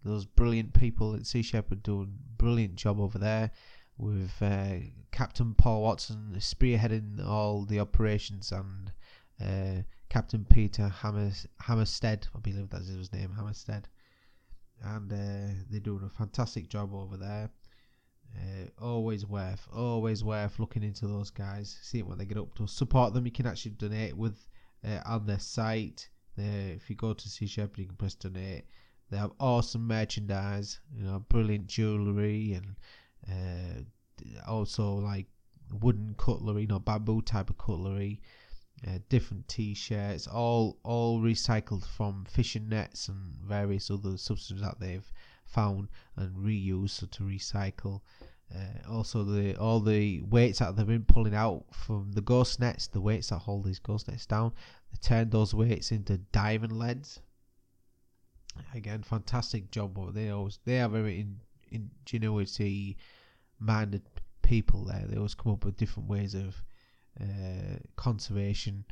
Those 0.04 0.24
brilliant 0.24 0.72
people 0.72 1.14
at 1.14 1.26
Sea 1.26 1.42
Shepherd 1.42 1.82
doing 1.82 2.14
brilliant 2.36 2.76
job 2.76 3.00
over 3.00 3.18
there 3.18 3.50
with 3.98 4.32
uh, 4.40 4.76
Captain 5.12 5.54
Paul 5.54 5.82
Watson 5.82 6.34
spearheading 6.38 7.26
all 7.26 7.64
the 7.64 7.80
operations 7.80 8.52
and 8.52 8.92
uh, 9.40 9.82
Captain 10.08 10.46
Peter 10.48 10.88
Hammer, 10.88 11.30
Hammarstedt, 11.62 12.28
I 12.34 12.38
believe 12.40 12.70
that's 12.70 12.88
his 12.88 13.12
name, 13.12 13.34
Hammarstedt. 13.38 13.84
And 14.82 15.12
uh, 15.12 15.54
they're 15.70 15.80
doing 15.80 16.04
a 16.04 16.08
fantastic 16.08 16.68
job 16.68 16.94
over 16.94 17.16
there. 17.16 17.50
Uh, 18.36 18.84
always 18.84 19.26
worth, 19.26 19.66
always 19.74 20.22
worth 20.22 20.58
looking 20.58 20.82
into 20.82 21.06
those 21.06 21.30
guys, 21.30 21.78
seeing 21.82 22.06
what 22.06 22.18
they 22.18 22.24
get 22.24 22.38
up 22.38 22.54
to. 22.54 22.66
Support 22.66 23.12
them. 23.12 23.26
You 23.26 23.32
can 23.32 23.46
actually 23.46 23.72
donate 23.72 24.16
with 24.16 24.46
uh, 24.86 25.00
on 25.04 25.26
their 25.26 25.38
site. 25.38 26.08
if 26.36 26.88
you 26.88 26.96
go 26.96 27.12
to 27.12 27.28
Sea 27.28 27.46
Shepherd, 27.46 27.78
you 27.78 27.86
can 27.86 27.96
press 27.96 28.14
donate. 28.14 28.64
They 29.10 29.16
have 29.16 29.32
awesome 29.40 29.86
merchandise, 29.86 30.78
you 30.94 31.04
know, 31.04 31.24
brilliant 31.28 31.66
jewellery 31.66 32.52
and 32.52 32.76
uh, 33.28 34.50
also 34.50 34.92
like 34.94 35.26
wooden 35.80 36.14
cutlery, 36.16 36.62
you 36.62 36.68
know, 36.68 36.78
bamboo 36.78 37.22
type 37.22 37.50
of 37.50 37.58
cutlery. 37.58 38.20
Uh, 38.86 38.98
different 39.10 39.46
t-shirts, 39.46 40.26
all 40.26 40.78
all 40.84 41.20
recycled 41.20 41.84
from 41.84 42.24
fishing 42.24 42.66
nets 42.66 43.08
and 43.08 43.34
various 43.46 43.90
other 43.90 44.16
substances 44.16 44.64
that 44.64 44.80
they've 44.80 45.12
found 45.44 45.88
and 46.16 46.34
reused 46.36 46.90
so 46.90 47.06
to 47.06 47.22
recycle. 47.24 48.00
Uh, 48.54 48.90
also, 48.90 49.22
the 49.22 49.54
all 49.56 49.80
the 49.80 50.22
weights 50.22 50.60
that 50.60 50.76
they've 50.76 50.86
been 50.86 51.04
pulling 51.04 51.34
out 51.34 51.64
from 51.74 52.12
the 52.12 52.22
ghost 52.22 52.58
nets, 52.58 52.86
the 52.86 53.02
weights 53.02 53.28
that 53.28 53.38
hold 53.38 53.64
these 53.64 53.78
ghost 53.78 54.08
nets 54.08 54.24
down, 54.24 54.52
they 54.90 54.98
turned 55.02 55.30
those 55.30 55.52
weights 55.52 55.92
into 55.92 56.16
diving 56.32 56.78
leads. 56.78 57.20
Again, 58.74 59.02
fantastic 59.02 59.70
job. 59.70 60.14
They 60.14 60.30
always 60.30 60.58
they 60.64 60.80
are 60.80 60.88
very 60.88 61.20
in, 61.20 61.40
ingenuity 61.70 62.96
minded 63.58 64.02
people 64.42 64.84
there. 64.84 65.04
They 65.06 65.16
always 65.16 65.34
come 65.34 65.52
up 65.52 65.64
with 65.66 65.76
different 65.76 66.08
ways 66.08 66.34
of 66.34 66.64
uh, 67.20 67.78
conservation, 67.96 68.84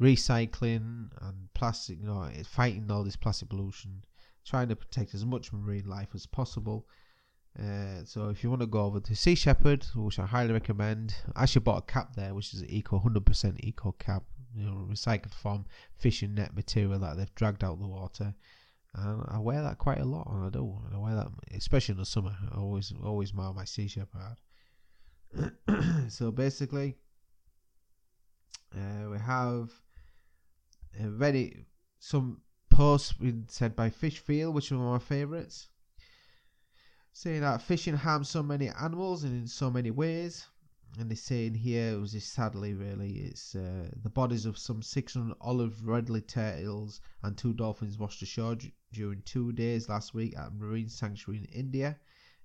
recycling, 0.00 1.08
and 1.22 1.48
plastic. 1.54 1.98
You 2.00 2.06
know, 2.06 2.28
fighting 2.46 2.90
all 2.90 3.04
this 3.04 3.16
plastic 3.16 3.48
pollution, 3.48 4.04
trying 4.44 4.68
to 4.68 4.76
protect 4.76 5.14
as 5.14 5.24
much 5.24 5.52
marine 5.52 5.88
life 5.88 6.10
as 6.14 6.26
possible. 6.26 6.86
Uh, 7.58 8.04
so 8.04 8.28
if 8.28 8.42
you 8.44 8.50
want 8.50 8.60
to 8.60 8.66
go 8.66 8.84
over 8.84 9.00
to 9.00 9.16
Sea 9.16 9.34
Shepherd, 9.34 9.84
which 9.94 10.18
I 10.18 10.26
highly 10.26 10.52
recommend, 10.52 11.14
I 11.34 11.44
actually 11.44 11.62
bought 11.62 11.84
a 11.88 11.92
cap 11.92 12.14
there, 12.14 12.34
which 12.34 12.52
is 12.52 12.62
eco, 12.64 12.98
100% 12.98 13.56
eco 13.60 13.92
cap, 13.92 14.24
you 14.54 14.66
know, 14.66 14.86
recycled 14.90 15.32
from 15.32 15.64
fishing 15.98 16.34
net 16.34 16.54
material 16.54 16.98
that 16.98 17.16
they've 17.16 17.34
dragged 17.34 17.64
out 17.64 17.80
the 17.80 17.86
water. 17.86 18.34
And 18.94 19.24
I 19.28 19.38
wear 19.38 19.62
that 19.62 19.78
quite 19.78 20.00
a 20.00 20.04
lot, 20.04 20.28
and 20.30 20.44
I 20.44 20.50
do. 20.50 20.78
I 20.94 20.98
wear 20.98 21.14
that, 21.14 21.28
especially 21.54 21.94
in 21.94 21.98
the 21.98 22.06
summer. 22.06 22.36
I 22.50 22.58
always, 22.58 22.92
always 23.02 23.34
wear 23.34 23.52
my 23.52 23.64
Sea 23.64 23.88
Shepherd. 23.88 24.36
so 26.08 26.30
basically, 26.30 26.96
uh, 28.74 29.10
we 29.10 29.18
have 29.18 29.70
uh, 30.98 31.08
very 31.08 31.66
some 31.98 32.40
posts 32.70 33.14
said 33.48 33.76
by 33.76 33.90
Fish 33.90 34.18
Feel, 34.18 34.52
which 34.52 34.72
are 34.72 34.78
one 34.78 34.86
of 34.86 34.92
my 34.92 34.98
favourites 34.98 35.68
saying 37.16 37.40
that 37.40 37.62
fishing 37.62 37.94
harms 37.94 38.28
so 38.28 38.42
many 38.42 38.68
animals 38.68 39.24
and 39.24 39.32
in 39.32 39.46
so 39.46 39.70
many 39.70 39.90
ways. 39.90 40.48
And 40.98 41.10
they're 41.10 41.16
saying 41.16 41.54
here, 41.54 41.98
was 41.98 42.12
just 42.12 42.34
sadly, 42.34 42.74
really, 42.74 43.10
it's 43.20 43.54
uh, 43.54 43.88
the 44.02 44.10
bodies 44.10 44.44
of 44.44 44.58
some 44.58 44.82
600 44.82 45.34
olive 45.40 45.86
ridley 45.86 46.20
turtles 46.20 47.00
and 47.22 47.34
two 47.34 47.54
dolphins 47.54 47.96
washed 47.98 48.20
ashore 48.20 48.56
d- 48.56 48.74
during 48.92 49.22
two 49.22 49.52
days 49.52 49.88
last 49.88 50.12
week 50.12 50.36
at 50.36 50.48
a 50.48 50.50
marine 50.50 50.90
sanctuary 50.90 51.38
in 51.38 51.58
India. 51.58 51.96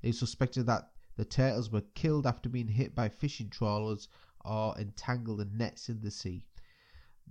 It 0.01 0.11
is 0.11 0.19
suspected 0.19 0.67
that 0.67 0.91
the 1.17 1.25
turtles 1.25 1.69
were 1.69 1.83
killed 1.93 2.25
after 2.25 2.47
being 2.47 2.69
hit 2.69 2.95
by 2.95 3.09
fishing 3.09 3.49
trawlers 3.49 4.07
or 4.43 4.77
entangled 4.77 5.41
in 5.41 5.57
nets 5.57 5.89
in 5.89 6.01
the 6.01 6.11
sea. 6.11 6.43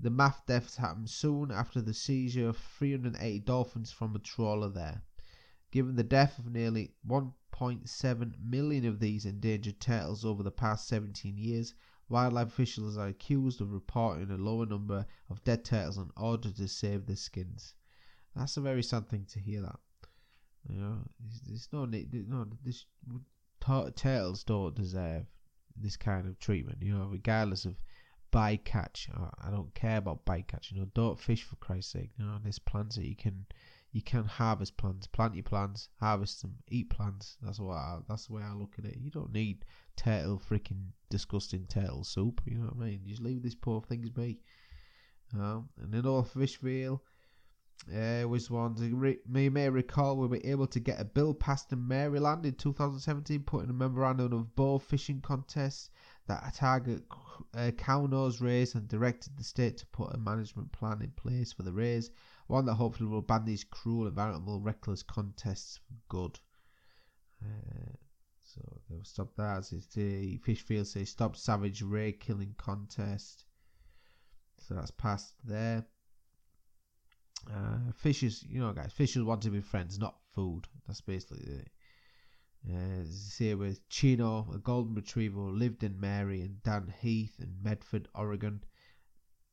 The 0.03 0.11
mass 0.11 0.41
deaths 0.47 0.77
happened 0.77 1.11
soon 1.11 1.51
after 1.51 1.83
the 1.83 1.93
seizure 1.93 2.49
of 2.49 2.57
380 2.57 3.41
dolphins 3.41 3.93
from 3.93 4.17
a 4.17 4.19
trawler 4.19 4.69
there. 4.69 5.03
Given 5.71 5.97
the 5.97 6.05
death 6.05 6.39
of 6.39 6.51
nearly 6.51 6.95
1.7 7.07 8.41
million 8.43 8.87
of 8.87 8.99
these 8.99 9.27
endangered 9.27 9.81
turtles 9.81 10.25
over 10.25 10.43
the 10.43 10.51
past 10.51 10.89
17 10.89 11.37
years, 11.37 11.75
wildlife 12.09 12.49
officials 12.49 12.97
are 12.97 13.09
accused 13.09 13.61
of 13.61 13.73
reporting 13.73 14.31
a 14.31 14.37
lower 14.37 14.67
number 14.67 15.07
of 15.29 15.45
dead 15.45 15.65
turtles 15.65 15.99
in 15.99 16.11
order 16.17 16.51
to 16.51 16.69
save 16.69 17.07
their 17.07 17.17
skins. 17.17 17.75
That's 18.35 18.57
a 18.57 18.61
very 18.61 18.83
sad 18.83 19.09
thing 19.09 19.27
to 19.27 19.39
hear. 19.39 19.63
That 19.63 19.81
you 20.69 20.81
know, 20.81 20.99
there's 21.47 21.69
no. 21.73 21.85
No, 21.85 22.47
this 22.65 22.87
turtles 23.61 24.45
don't 24.45 24.75
deserve 24.75 25.27
this 25.77 25.97
kind 25.97 26.27
of 26.27 26.39
treatment. 26.39 26.79
You 26.83 26.97
know, 26.97 27.07
regardless 27.07 27.65
of 27.65 27.77
bycatch. 28.33 29.09
I 29.43 29.51
don't 29.51 29.75
care 29.75 29.99
about 29.99 30.25
bycatch. 30.25 30.73
You 30.73 30.81
know, 30.81 30.89
don't 30.95 31.19
fish 31.19 31.43
for 31.43 31.57
Christ's 31.57 31.93
sake. 31.93 32.11
You 32.17 32.25
know, 32.25 32.39
there's 32.43 32.59
plants 32.59 32.97
that 32.97 33.07
you 33.07 33.17
can 33.17 33.47
you 33.93 34.03
can 34.03 34.25
harvest 34.25 34.77
plants, 34.77 35.09
plant 35.09 35.35
your 35.35 35.43
plants, 35.43 35.89
harvest 35.99 36.43
them, 36.43 36.55
eat 36.69 36.91
plants. 36.91 37.37
That's 37.43 37.59
what 37.59 37.75
I, 37.75 37.99
that's 38.09 38.27
the 38.27 38.35
way 38.35 38.43
I 38.43 38.53
look 38.53 38.75
at 38.79 38.85
it. 38.85 38.99
You 39.01 39.11
don't 39.11 39.33
need 39.33 39.65
turtle 39.97 40.41
freaking 40.49 40.91
disgusting 41.09 41.67
turtle 41.67 42.05
soup. 42.05 42.41
You 42.47 42.59
know 42.59 42.67
what 42.67 42.87
I 42.87 42.91
mean? 42.91 43.01
Just 43.05 43.23
leave 43.23 43.43
these 43.43 43.57
poor 43.57 43.81
things 43.81 44.09
be. 44.09 44.39
Um, 45.35 45.69
and 45.83 45.93
in 45.95 46.07
all 46.07 46.23
Fish 46.23 46.57
Feel, 46.57 47.03
uh, 47.89 48.29
was 48.29 48.51
one 48.51 48.77
you 48.79 49.51
may 49.51 49.69
recall 49.69 50.17
we 50.17 50.27
were 50.27 50.41
able 50.45 50.67
to 50.67 50.81
get 50.81 51.01
a 51.01 51.05
bill 51.05 51.35
passed 51.35 51.73
in 51.73 51.87
Maryland 51.87 52.45
in 52.45 52.55
2017, 52.55 53.43
putting 53.43 53.71
a 53.71 53.73
memorandum 53.75 54.33
of 54.33 54.55
bow 54.55 54.79
fishing 54.79 55.21
contests 55.21 55.91
that 56.27 56.55
target 56.55 57.03
uh, 57.55 57.71
cow 57.73 58.07
nose 58.07 58.41
rays 58.41 58.75
and 58.75 58.87
directed 58.87 59.37
the 59.37 59.45
state 59.45 59.79
to 59.79 59.87
put 59.87 60.15
a 60.15 60.19
management 60.19 60.71
plan 60.73 61.01
in 61.03 61.11
place 61.11 61.53
for 61.53 61.63
the 61.63 61.73
rays 61.73 62.11
one 62.51 62.67
that 62.67 62.75
hopefully 62.75 63.09
will 63.09 63.23
ban 63.23 63.45
these 63.45 63.65
cruel, 63.65 64.09
environmental, 64.09 64.61
reckless 64.61 65.03
contests 65.03 65.79
for 65.79 65.95
good. 66.09 66.39
Uh, 67.43 67.93
so 68.45 68.61
they'll 68.89 69.05
stop 69.05 69.35
that. 69.37 69.59
As 69.59 69.71
the 69.95 70.39
Fishfield 70.39 70.87
say 70.87 71.05
stop 71.05 71.37
savage 71.37 71.81
ray 71.81 72.13
killing 72.13 72.55
contest. 72.59 73.45
So 74.59 74.75
that's 74.75 74.91
passed 74.91 75.35
there. 75.45 75.87
Uh, 77.49 77.93
fishers, 77.95 78.45
you 78.49 78.61
know, 78.61 78.73
guys, 78.73 78.93
fishers 78.93 79.23
want 79.25 79.43
to 79.43 79.51
be 79.51 79.61
friends, 79.61 79.99
not 79.99 80.17
food. 80.33 80.67
That's 80.87 81.01
basically 81.01 81.43
it. 81.43 81.69
Uh, 82.69 83.05
see 83.05 83.55
with 83.55 83.89
Chino, 83.89 84.47
a 84.53 84.59
golden 84.59 84.95
retriever, 84.95 85.41
lived 85.41 85.83
in 85.83 85.99
Mary 85.99 86.43
and 86.43 86.63
Dan 86.63 86.93
Heath 87.01 87.37
in 87.41 87.57
Medford, 87.63 88.09
Oregon 88.15 88.63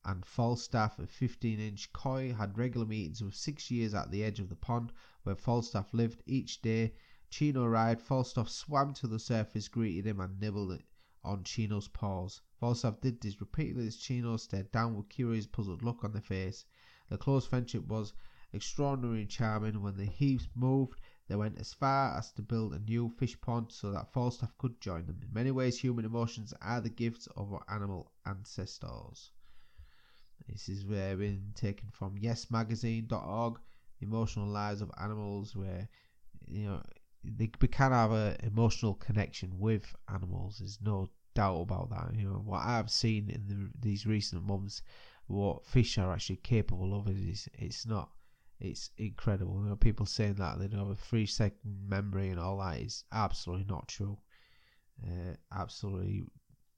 and 0.04 0.24
Falstaff, 0.24 0.98
a 0.98 1.06
15 1.06 1.58
inch 1.58 1.92
koi, 1.92 2.32
had 2.32 2.56
regular 2.58 2.86
meetings 2.86 3.22
with 3.22 3.34
six 3.34 3.70
years 3.70 3.94
at 3.94 4.10
the 4.10 4.24
edge 4.24 4.40
of 4.40 4.48
the 4.48 4.56
pond 4.56 4.92
where 5.22 5.34
Falstaff 5.34 5.92
lived. 5.92 6.22
Each 6.26 6.62
day 6.62 6.92
Chino 7.30 7.64
arrived, 7.64 8.00
Falstaff 8.00 8.48
swam 8.48 8.94
to 8.94 9.06
the 9.06 9.18
surface, 9.18 9.68
greeted 9.68 10.06
him, 10.06 10.20
and 10.20 10.40
nibbled 10.40 10.82
on 11.24 11.44
Chino's 11.44 11.88
paws. 11.88 12.40
Falstaff 12.58 13.00
did 13.00 13.20
this 13.20 13.40
repeatedly 13.40 13.86
as 13.86 13.96
Chino 13.96 14.36
stared 14.36 14.72
down 14.72 14.96
with 14.96 15.08
curious, 15.08 15.46
puzzled 15.46 15.82
look 15.82 16.04
on 16.04 16.12
their 16.12 16.22
face. 16.22 16.64
The 17.08 17.18
close 17.18 17.46
friendship 17.46 17.86
was 17.86 18.12
extraordinary 18.52 19.20
and 19.22 19.30
charming. 19.30 19.82
When 19.82 19.96
the 19.96 20.06
Heaths 20.06 20.48
moved, 20.54 21.00
They 21.28 21.36
went 21.36 21.58
as 21.60 21.74
far 21.74 22.16
as 22.16 22.32
to 22.32 22.42
build 22.42 22.72
a 22.74 22.78
new 22.78 23.10
fish 23.10 23.38
pond 23.40 23.70
so 23.70 23.92
that 23.92 24.12
Falstaff 24.12 24.56
could 24.56 24.80
join 24.80 25.04
them. 25.06 25.20
In 25.22 25.32
many 25.32 25.50
ways, 25.50 25.78
human 25.78 26.06
emotions 26.06 26.54
are 26.62 26.80
the 26.80 26.88
gifts 26.88 27.26
of 27.36 27.52
our 27.52 27.64
animal 27.68 28.12
ancestors. 28.24 29.32
This 30.48 30.68
is 30.70 30.84
uh, 30.84 31.14
been 31.16 31.52
taken 31.54 31.90
from 31.90 32.16
yesmagazine.org, 32.18 33.58
the 34.00 34.06
emotional 34.06 34.46
lives 34.46 34.80
of 34.80 34.90
animals, 34.98 35.54
where 35.54 35.88
you 36.46 36.66
know 36.66 36.82
they, 37.22 37.50
we 37.60 37.68
can 37.68 37.92
have 37.92 38.12
an 38.12 38.36
emotional 38.42 38.94
connection 38.94 39.58
with 39.58 39.94
animals. 40.08 40.58
There's 40.58 40.78
no 40.80 41.10
doubt 41.34 41.60
about 41.60 41.90
that. 41.90 42.14
You 42.14 42.30
know 42.30 42.42
what 42.42 42.64
I've 42.64 42.90
seen 42.90 43.28
in 43.28 43.46
the, 43.46 43.70
these 43.78 44.06
recent 44.06 44.44
months, 44.44 44.80
what 45.28 45.64
fish 45.66 45.98
are 45.98 46.12
actually 46.12 46.36
capable 46.36 46.98
of 46.98 47.08
is 47.08 47.48
it's 47.54 47.86
not. 47.86 48.10
It's 48.60 48.90
incredible. 48.96 49.62
You 49.62 49.70
know, 49.70 49.76
people 49.76 50.06
saying 50.06 50.34
that 50.34 50.58
they 50.58 50.66
don't 50.66 50.80
have 50.80 50.88
a 50.88 50.96
three 50.96 51.26
second 51.26 51.88
memory 51.88 52.30
and 52.30 52.40
all 52.40 52.58
that 52.58 52.78
is 52.78 53.04
absolutely 53.12 53.66
not 53.68 53.86
true. 53.88 54.18
Uh, 55.04 55.34
absolutely 55.54 56.24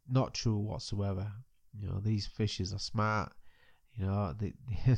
not 0.08 0.34
true 0.34 0.58
whatsoever. 0.58 1.32
You 1.78 1.88
know, 1.88 2.00
these 2.00 2.26
fishes 2.26 2.74
are 2.74 2.78
smart. 2.78 3.32
You 3.94 4.06
know, 4.06 4.34
they, 4.38 4.52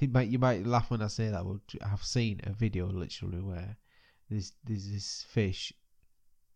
you 0.00 0.08
might 0.08 0.28
you 0.28 0.38
might 0.38 0.66
laugh 0.66 0.90
when 0.90 1.02
I 1.02 1.06
say 1.06 1.28
that, 1.28 1.44
but 1.44 1.86
I've 1.86 2.04
seen 2.04 2.40
a 2.44 2.52
video 2.52 2.86
literally 2.86 3.40
where 3.40 3.76
there's 4.28 4.52
this 4.64 5.24
fish, 5.28 5.72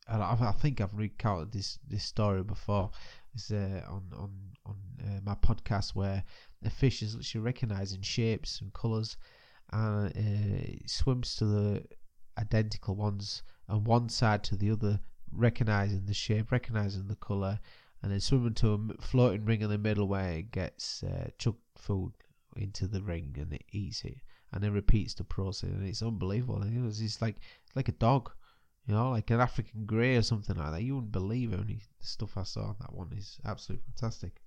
I, 0.08 0.36
I 0.40 0.52
think 0.52 0.80
I've 0.80 0.94
recounted 0.94 1.52
this 1.52 1.78
this 1.88 2.04
story 2.04 2.42
before. 2.42 2.90
It's 3.34 3.50
uh, 3.50 3.82
on 3.88 4.02
on 4.16 4.30
on 4.66 4.76
uh, 5.04 5.20
my 5.22 5.34
podcast 5.34 5.94
where 5.94 6.24
the 6.62 6.70
fish 6.70 7.02
is 7.02 7.14
literally 7.14 7.44
recognizing 7.44 8.02
shapes 8.02 8.60
and 8.60 8.72
colors, 8.72 9.16
and 9.72 10.16
uh, 10.16 10.86
swims 10.86 11.36
to 11.36 11.44
the 11.44 11.84
identical 12.38 12.94
ones 12.94 13.42
on 13.68 13.84
one 13.84 14.08
side 14.08 14.42
to 14.44 14.56
the 14.56 14.70
other, 14.70 15.00
recognizing 15.32 16.06
the 16.06 16.14
shape, 16.14 16.50
recognizing 16.50 17.06
the 17.06 17.16
color, 17.16 17.60
and 18.02 18.12
then 18.12 18.20
swimming 18.20 18.54
to 18.54 18.72
a 18.74 19.02
floating 19.02 19.44
ring 19.44 19.60
in 19.60 19.70
the 19.70 19.78
middle 19.78 20.08
where 20.08 20.32
it 20.32 20.52
gets 20.52 21.02
uh, 21.02 21.28
chucked 21.38 21.60
food 21.76 22.12
into 22.56 22.86
the 22.86 23.02
ring 23.02 23.36
and 23.38 23.52
it 23.52 23.64
eats 23.72 24.04
it 24.04 24.16
and 24.52 24.62
then 24.62 24.72
repeats 24.72 25.14
the 25.14 25.24
process 25.24 25.70
and 25.70 25.86
it's 25.86 26.02
unbelievable. 26.02 26.62
It's 26.64 27.20
like 27.20 27.36
it's 27.66 27.76
like 27.76 27.88
a 27.88 27.92
dog, 27.92 28.30
you 28.88 28.94
know, 28.94 29.10
like 29.10 29.30
an 29.30 29.40
African 29.40 29.84
grey 29.84 30.16
or 30.16 30.22
something 30.22 30.56
like 30.56 30.72
that. 30.72 30.82
You 30.82 30.94
wouldn't 30.94 31.12
believe. 31.12 31.52
Only 31.52 31.74
the 31.74 32.06
stuff 32.06 32.38
I 32.38 32.44
saw. 32.44 32.72
That 32.80 32.94
one 32.94 33.12
is 33.14 33.38
absolutely 33.44 33.84
fantastic. 33.84 34.40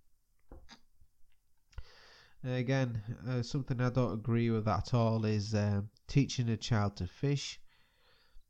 Again, 2.44 3.04
uh, 3.30 3.44
something 3.44 3.80
I 3.80 3.92
don't 3.92 4.16
agree 4.16 4.50
with 4.50 4.68
at 4.68 4.96
all 4.96 5.26
is 5.26 5.54
um, 5.54 5.90
teaching 6.08 6.50
a 6.50 6.58
child 6.58 6.96
to 6.96 7.06
fish. 7.06 7.60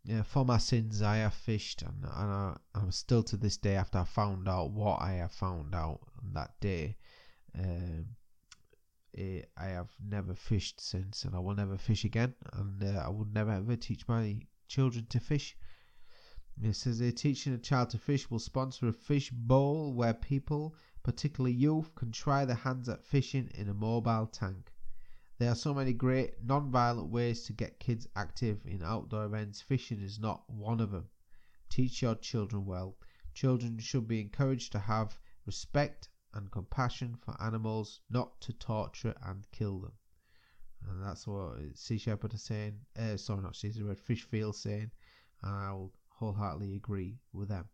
Yeah, 0.05 0.23
for 0.23 0.45
my 0.45 0.59
sins, 0.59 1.01
I 1.01 1.17
have 1.17 1.33
fished, 1.33 1.81
and, 1.81 2.05
and 2.05 2.31
I, 2.31 2.57
am 2.73 2.91
still 2.91 3.21
to 3.23 3.35
this 3.35 3.57
day, 3.57 3.75
after 3.75 3.97
I 3.99 4.05
found 4.05 4.47
out 4.47 4.71
what 4.71 5.01
I 5.01 5.15
have 5.15 5.33
found 5.33 5.75
out 5.75 5.99
on 6.23 6.33
that 6.33 6.57
day, 6.61 6.95
um, 7.59 8.05
it, 9.13 9.51
I 9.57 9.65
have 9.65 9.89
never 10.03 10.35
fished 10.35 10.79
since, 10.79 11.25
and 11.25 11.35
I 11.35 11.39
will 11.39 11.53
never 11.53 11.77
fish 11.77 12.05
again, 12.05 12.33
and 12.53 12.81
uh, 12.81 13.03
I 13.05 13.09
will 13.09 13.27
never 13.31 13.51
ever 13.51 13.75
teach 13.75 14.07
my 14.07 14.39
children 14.69 15.05
to 15.09 15.19
fish. 15.19 15.55
It 16.63 16.75
says 16.75 16.99
they're 16.99 17.11
teaching 17.11 17.53
a 17.53 17.57
child 17.57 17.89
to 17.89 17.97
fish 17.97 18.29
will 18.29 18.37
sponsor 18.37 18.87
a 18.87 18.93
fish 18.93 19.31
bowl 19.31 19.93
where 19.93 20.13
people, 20.13 20.75
particularly 21.01 21.55
youth, 21.55 21.95
can 21.95 22.11
try 22.11 22.45
their 22.45 22.55
hands 22.55 22.87
at 22.87 23.03
fishing 23.03 23.49
in 23.55 23.67
a 23.67 23.73
mobile 23.73 24.27
tank. 24.27 24.71
There 25.39 25.49
are 25.49 25.55
so 25.55 25.73
many 25.73 25.91
great 25.91 26.43
non-violent 26.43 27.09
ways 27.09 27.45
to 27.45 27.53
get 27.53 27.79
kids 27.79 28.07
active 28.15 28.63
in 28.67 28.83
outdoor 28.83 29.25
events. 29.25 29.59
Fishing 29.59 30.01
is 30.01 30.19
not 30.19 30.47
one 30.47 30.79
of 30.79 30.91
them. 30.91 31.09
Teach 31.69 32.03
your 32.03 32.13
children 32.13 32.67
well. 32.67 32.95
Children 33.33 33.79
should 33.79 34.07
be 34.07 34.21
encouraged 34.21 34.71
to 34.73 34.79
have 34.79 35.19
respect 35.47 36.09
and 36.35 36.51
compassion 36.51 37.15
for 37.15 37.35
animals, 37.41 38.01
not 38.11 38.39
to 38.41 38.53
torture 38.53 39.15
and 39.23 39.49
kill 39.51 39.79
them. 39.79 39.93
And 40.87 41.01
that's 41.03 41.25
what 41.25 41.75
Sea 41.75 41.97
Shepherd 41.97 42.35
is 42.35 42.43
saying. 42.43 42.79
Uh, 42.95 43.17
sorry, 43.17 43.41
not 43.41 43.55
Sea 43.55 43.71
Shepherd, 43.71 43.97
Fish 43.97 44.27
Fishfield 44.27 44.53
saying. 44.53 44.91
And 45.41 45.55
I 45.55 45.71
will 45.71 45.91
wholeheartedly 46.21 46.75
agree 46.75 47.17
with 47.33 47.49
them. 47.49 47.65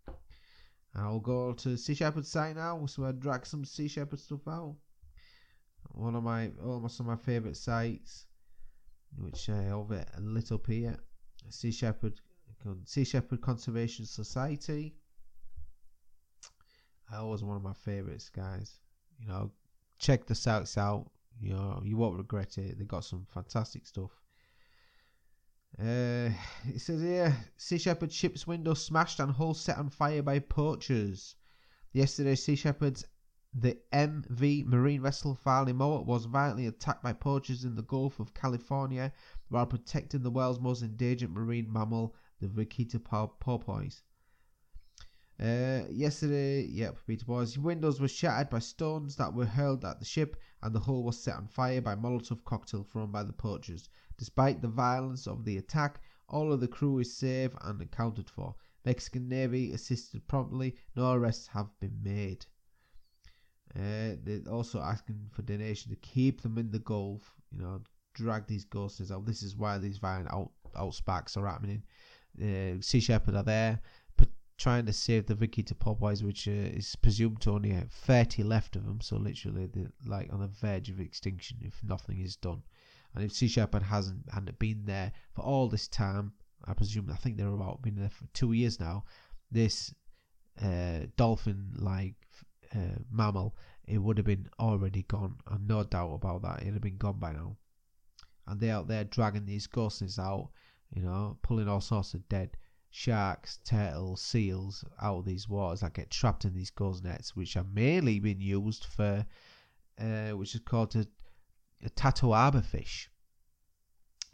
I'll 0.96 1.20
go 1.20 1.54
to 1.54 1.78
Sea 1.78 1.94
Shepherd's 1.94 2.32
site 2.32 2.56
now, 2.56 2.86
so 2.88 3.06
I 3.06 3.12
drag 3.12 3.46
some 3.46 3.64
Sea 3.64 3.88
Shepherd 3.88 4.20
stuff 4.20 4.48
out. 4.48 4.76
One 5.92 6.16
of 6.16 6.24
my 6.24 6.52
almost 6.64 7.00
one 7.00 7.10
of 7.10 7.20
my 7.20 7.24
favourite 7.24 7.58
sites, 7.58 8.26
which 9.16 9.50
I 9.50 9.62
have 9.64 9.92
a 9.92 10.06
little 10.20 10.62
here. 10.66 10.98
Sea 11.50 11.72
Shepherd 11.72 12.20
Sea 12.86 13.04
Shepherd 13.04 13.42
Conservation 13.42 14.06
Society 14.06 14.96
I 17.12 17.24
was 17.24 17.44
one 17.44 17.56
of 17.56 17.64
my 17.64 17.74
favorites, 17.74 18.30
guys. 18.30 18.80
You 19.20 19.28
know, 19.28 19.52
check 19.98 20.26
the 20.26 20.36
sites 20.36 20.78
out. 20.78 21.10
You 21.40 21.54
know, 21.54 21.82
you 21.84 21.98
won't 21.98 22.18
regret 22.18 22.58
it. 22.58 22.78
They 22.78 22.86
got 22.86 23.06
some 23.06 23.26
fantastic 23.34 23.86
stuff. 23.86 24.12
Uh, 25.80 26.30
it 26.68 26.80
says 26.80 27.02
here, 27.02 27.36
Sea 27.58 27.78
Shepherd 27.78 28.12
ship's 28.12 28.48
window 28.48 28.74
smashed 28.74 29.20
and 29.20 29.32
hull 29.32 29.54
set 29.54 29.78
on 29.78 29.90
fire 29.90 30.24
by 30.24 30.40
poachers. 30.40 31.36
Yesterday, 31.94 32.36
Sea 32.36 32.56
Shepherd's 32.56 33.06
the 33.54 33.80
MV 33.94 34.66
marine 34.66 35.02
vessel 35.02 35.34
Farley 35.34 35.74
Mowat 35.74 36.06
was 36.06 36.26
violently 36.26 36.68
attacked 36.68 37.02
by 37.02 37.14
poachers 37.14 37.64
in 37.64 37.76
the 37.76 37.82
Gulf 37.82 38.20
of 38.20 38.34
California 38.34 39.12
while 39.50 39.66
protecting 39.66 40.22
the 40.22 40.30
world's 40.30 40.60
most 40.60 40.82
endangered 40.82 41.32
marine 41.32 41.72
mammal, 41.72 42.14
the 42.40 42.48
Vaquita 42.48 43.00
porpoise. 43.40 44.04
Uh, 45.40 45.84
yesterday, 45.90 46.64
yep, 46.64 46.98
Peter 47.06 47.26
Boys. 47.26 47.58
Windows 47.58 48.02
were 48.02 48.08
shattered 48.08 48.50
by 48.50 48.60
stones 48.60 49.16
that 49.16 49.34
were 49.34 49.46
hurled 49.46 49.86
at 49.86 50.00
the 50.00 50.06
ship, 50.06 50.36
and 50.62 50.74
the 50.74 50.80
hull 50.80 51.04
was 51.04 51.20
set 51.20 51.36
on 51.36 51.48
fire 51.48 51.82
by 51.82 51.96
Molotov 51.96 52.44
cocktail 52.44 52.84
thrown 52.84 53.12
by 53.12 53.24
the 53.24 53.34
poachers. 53.34 53.90
Despite 54.18 54.62
the 54.62 54.68
violence 54.68 55.28
of 55.28 55.46
the 55.46 55.58
attack, 55.58 56.02
all 56.28 56.52
of 56.52 56.60
the 56.60 56.68
crew 56.68 57.00
is 57.00 57.16
safe 57.16 57.52
and 57.62 57.82
accounted 57.82 58.30
for. 58.30 58.56
Mexican 58.86 59.28
Navy 59.28 59.74
assisted 59.74 60.28
promptly. 60.28 60.76
No 60.96 61.14
arrests 61.14 61.48
have 61.48 61.68
been 61.80 61.98
made. 62.02 62.46
Uh, 63.76 64.16
they're 64.24 64.42
also 64.52 64.80
asking 64.80 65.30
for 65.32 65.42
donation 65.42 65.92
to 65.92 65.98
keep 65.98 66.42
them 66.42 66.58
in 66.58 66.72
the 66.72 66.80
Gulf. 66.80 67.36
You 67.52 67.60
know, 67.60 67.82
drag 68.14 68.48
these 68.48 68.64
ghosts 68.64 69.12
out. 69.12 69.26
This 69.26 69.44
is 69.44 69.56
why 69.56 69.78
these 69.78 69.98
violent 69.98 70.34
out 70.34 70.52
are 70.76 71.48
happening. 71.48 71.84
Uh, 72.42 72.82
sea 72.82 73.00
Shepherd 73.00 73.36
are 73.36 73.44
there 73.44 73.82
trying 74.58 74.86
to 74.88 74.94
save 74.94 75.28
the 75.28 75.36
Vaquita 75.36 75.78
porpoise, 75.78 76.24
which 76.24 76.48
uh, 76.48 76.52
is 76.52 76.96
presumed 76.96 77.40
to 77.42 77.52
only 77.52 77.70
have 77.70 77.92
30 77.92 78.44
left 78.44 78.76
of 78.76 78.86
them. 78.86 79.00
So 79.02 79.18
literally, 79.18 79.68
they're 79.68 79.92
like 80.06 80.34
on 80.34 80.40
the 80.40 80.48
verge 80.48 80.90
of 80.90 81.00
extinction 81.00 81.58
if 81.62 81.84
nothing 81.84 82.20
is 82.20 82.36
done. 82.36 82.64
And 83.18 83.26
if 83.26 83.32
Sea 83.32 83.48
Shepherd 83.48 83.82
hasn't 83.82 84.30
hadn't 84.32 84.60
been 84.60 84.86
there 84.86 85.12
for 85.34 85.42
all 85.42 85.68
this 85.68 85.88
time, 85.88 86.34
I 86.66 86.74
presume 86.76 87.10
I 87.12 87.16
think 87.16 87.36
they're 87.36 87.48
about 87.48 87.82
been 87.82 87.96
there 87.96 88.12
for 88.12 88.28
two 88.32 88.54
years 88.54 88.80
now. 88.80 89.06
This 89.50 89.92
uh, 90.64 91.08
dolphin-like 91.16 92.14
uh, 92.76 93.00
mammal, 93.10 93.56
it 93.88 93.98
would 93.98 94.20
have 94.20 94.28
been 94.28 94.48
already 94.60 95.02
gone, 95.02 95.38
and 95.48 95.68
no 95.68 95.84
doubt 95.84 96.14
about 96.14 96.44
that, 96.44 96.62
it'd 96.62 96.74
have 96.74 96.82
been 96.84 96.98
gone 96.98 97.18
by 97.18 97.32
now. 97.32 97.58
And 98.46 98.60
they're 98.60 98.76
out 98.76 98.88
there 98.88 99.04
dragging 99.04 99.48
these 99.48 99.66
ghosts 99.66 100.20
out, 100.20 100.52
you 100.94 101.02
know, 101.02 101.40
pulling 101.42 101.68
all 101.68 101.82
sorts 101.82 102.14
of 102.14 102.30
dead 102.30 102.56
sharks, 102.92 103.58
turtles, 103.66 104.22
seals 104.22 104.86
out 105.02 105.18
of 105.18 105.26
these 105.26 105.50
waters 105.50 105.80
that 105.80 105.96
get 105.96 106.12
trapped 106.12 106.46
in 106.46 106.54
these 106.54 106.70
gauze 106.70 107.02
nets, 107.02 107.36
which 107.36 107.58
are 107.58 107.66
mainly 107.74 108.20
being 108.20 108.42
used 108.42 108.86
for, 108.86 109.26
uh, 110.00 110.30
which 110.38 110.54
is 110.54 110.62
called 110.62 110.96
a, 110.96 111.08
a 111.84 111.90
totoaba 111.90 112.64
fish. 112.64 113.10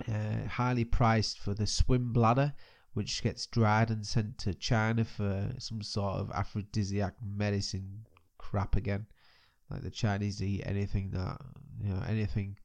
Uh, 0.07 0.47
highly 0.47 0.83
priced 0.83 1.39
for 1.39 1.53
the 1.53 1.67
swim 1.67 2.11
bladder, 2.11 2.53
which 2.93 3.21
gets 3.21 3.45
dried 3.45 3.89
and 3.89 4.05
sent 4.05 4.37
to 4.39 4.53
China 4.53 5.05
for 5.05 5.53
some 5.59 5.81
sort 5.81 6.15
of 6.15 6.31
aphrodisiac 6.31 7.13
medicine 7.23 8.05
crap 8.37 8.75
again. 8.75 9.05
Like 9.69 9.81
the 9.81 9.91
Chinese 9.91 10.41
eat 10.41 10.63
anything 10.65 11.11
that 11.11 11.39
you 11.79 11.89
know 11.89 12.03
anything 12.07 12.57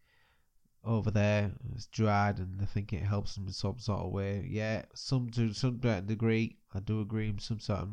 over 0.85 1.11
there. 1.11 1.53
It's 1.75 1.87
dried, 1.87 2.39
and 2.39 2.61
I 2.61 2.65
think 2.65 2.93
it 2.93 3.03
helps 3.03 3.35
them 3.35 3.47
in 3.47 3.53
some 3.53 3.79
sort 3.79 4.01
of 4.01 4.13
way. 4.13 4.47
Yeah, 4.49 4.83
some 4.95 5.31
to 5.31 5.53
some 5.53 5.79
degree, 5.79 6.57
I 6.75 6.81
do 6.81 7.01
agree 7.01 7.31
with 7.31 7.43
some 7.43 7.61
sort 7.61 7.81
of 7.81 7.91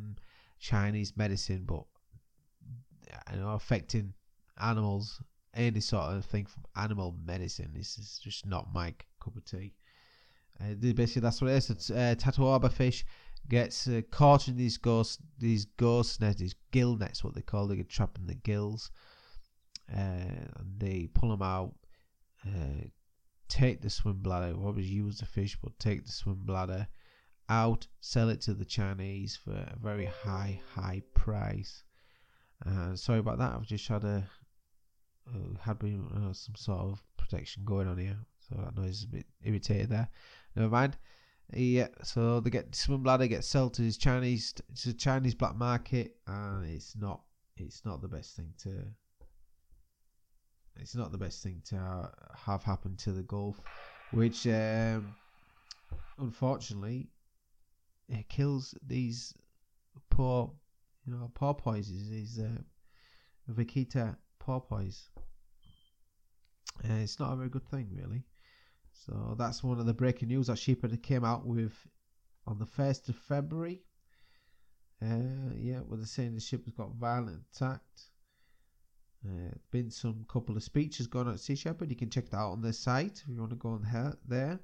Chinese 0.59 1.15
medicine, 1.15 1.65
but 1.65 1.83
you 3.31 3.39
know, 3.39 3.49
affecting 3.49 4.13
animals, 4.59 5.21
any 5.55 5.79
sort 5.79 6.13
of 6.13 6.25
thing 6.25 6.45
from 6.45 6.63
animal 6.75 7.15
medicine, 7.25 7.71
this 7.73 7.97
is 7.97 8.19
just 8.23 8.45
not 8.45 8.73
my 8.73 8.93
cup 9.19 9.35
of 9.35 9.45
tea. 9.45 9.73
Uh, 10.59 10.73
basically, 10.75 11.21
that's 11.21 11.41
what 11.41 11.51
it 11.51 11.55
is. 11.55 11.69
It's 11.69 11.89
uh, 11.89 12.15
Totoaba 12.17 12.71
fish 12.71 13.05
gets 13.47 13.87
uh, 13.87 14.01
caught 14.11 14.47
in 14.47 14.57
these 14.57 14.77
ghost, 14.77 15.19
these 15.37 15.65
ghost 15.65 16.21
nets, 16.21 16.39
these 16.39 16.55
gill 16.71 16.95
nets, 16.95 17.23
what 17.23 17.35
they 17.35 17.41
call. 17.41 17.67
They 17.67 17.75
get 17.75 17.89
trapped 17.89 18.17
in 18.17 18.27
the 18.27 18.35
gills, 18.35 18.91
uh, 19.93 19.99
and 19.99 20.79
they 20.79 21.09
pull 21.13 21.29
them 21.29 21.41
out 21.41 21.73
uh, 22.45 22.87
take 23.47 23.81
the 23.81 23.89
swim 23.89 24.19
bladder, 24.19 24.55
always 24.55 24.89
use 24.89 25.19
the 25.19 25.25
fish, 25.25 25.57
but 25.61 25.77
take 25.79 26.05
the 26.05 26.11
swim 26.11 26.39
bladder 26.43 26.87
out, 27.49 27.87
sell 28.01 28.29
it 28.29 28.41
to 28.41 28.53
the 28.53 28.65
Chinese 28.65 29.35
for 29.35 29.51
a 29.51 29.77
very 29.81 30.05
high, 30.05 30.59
high 30.73 31.01
price. 31.13 31.83
Uh, 32.65 32.95
sorry 32.95 33.19
about 33.19 33.37
that. 33.37 33.53
I've 33.53 33.65
just 33.65 33.87
had 33.87 34.03
a 34.03 34.27
had 35.61 35.79
been 35.79 36.07
uh, 36.15 36.33
some 36.33 36.55
sort 36.55 36.81
of 36.81 37.03
protection 37.17 37.63
going 37.65 37.87
on 37.87 37.97
here, 37.97 38.17
so 38.39 38.55
that 38.55 38.75
noise 38.75 38.99
is 38.99 39.03
a 39.03 39.07
bit 39.07 39.25
irritated 39.43 39.89
there. 39.89 40.09
Never 40.55 40.69
mind. 40.69 40.97
Yeah, 41.53 41.87
so 42.03 42.39
they 42.39 42.49
get 42.49 42.73
swim 42.75 43.03
bladder 43.03 43.27
gets 43.27 43.47
sold 43.47 43.75
to 43.75 43.83
this 43.83 43.97
Chinese, 43.97 44.53
it's 44.71 44.85
a 44.85 44.93
Chinese 44.93 45.35
black 45.35 45.55
market, 45.55 46.15
and 46.27 46.65
it's 46.65 46.95
not, 46.95 47.21
it's 47.57 47.85
not 47.85 48.01
the 48.01 48.07
best 48.07 48.35
thing 48.35 48.51
to, 48.63 48.71
it's 50.77 50.95
not 50.95 51.11
the 51.11 51.17
best 51.17 51.43
thing 51.43 51.61
to 51.69 52.09
have 52.35 52.63
happened 52.63 52.97
to 52.99 53.11
the 53.11 53.21
Gulf, 53.23 53.61
which 54.11 54.47
um, 54.47 55.15
unfortunately 56.17 57.09
it 58.09 58.27
kills 58.27 58.73
these 58.85 59.33
poor, 60.09 60.51
you 61.05 61.13
know, 61.13 61.31
porpoises, 61.35 62.09
these 62.09 62.39
uh, 62.39 62.61
porpoise. 64.45 65.09
Uh, 66.83 67.01
it's 67.01 67.19
not 67.19 67.33
a 67.33 67.35
very 67.35 67.49
good 67.49 67.67
thing, 67.69 67.89
really. 67.91 68.23
So 68.93 69.35
that's 69.37 69.63
one 69.63 69.79
of 69.79 69.85
the 69.85 69.93
breaking 69.93 70.29
news 70.29 70.47
that 70.47 70.57
Sea 70.57 70.75
Shepherd 70.75 71.01
came 71.01 71.25
out 71.25 71.45
with 71.45 71.73
on 72.47 72.59
the 72.59 72.65
1st 72.65 73.09
of 73.09 73.15
February. 73.15 73.81
Uh, 75.01 75.53
yeah, 75.57 75.79
where 75.79 75.97
they're 75.97 76.05
saying 76.05 76.35
the 76.35 76.41
ship 76.41 76.65
has 76.65 76.73
got 76.73 76.95
violent 76.95 77.41
attacked. 77.53 78.09
Uh, 79.25 79.53
been 79.71 79.89
some 79.89 80.25
couple 80.29 80.55
of 80.55 80.63
speeches 80.63 81.07
going 81.07 81.27
on 81.27 81.33
at 81.33 81.39
Sea 81.39 81.55
Shepherd. 81.55 81.89
You 81.89 81.95
can 81.95 82.09
check 82.09 82.29
that 82.29 82.37
out 82.37 82.51
on 82.51 82.61
their 82.61 82.73
site 82.73 83.23
if 83.23 83.27
you 83.27 83.39
want 83.39 83.49
to 83.51 83.57
go 83.57 83.69
on 83.69 84.15
there. 84.27 84.59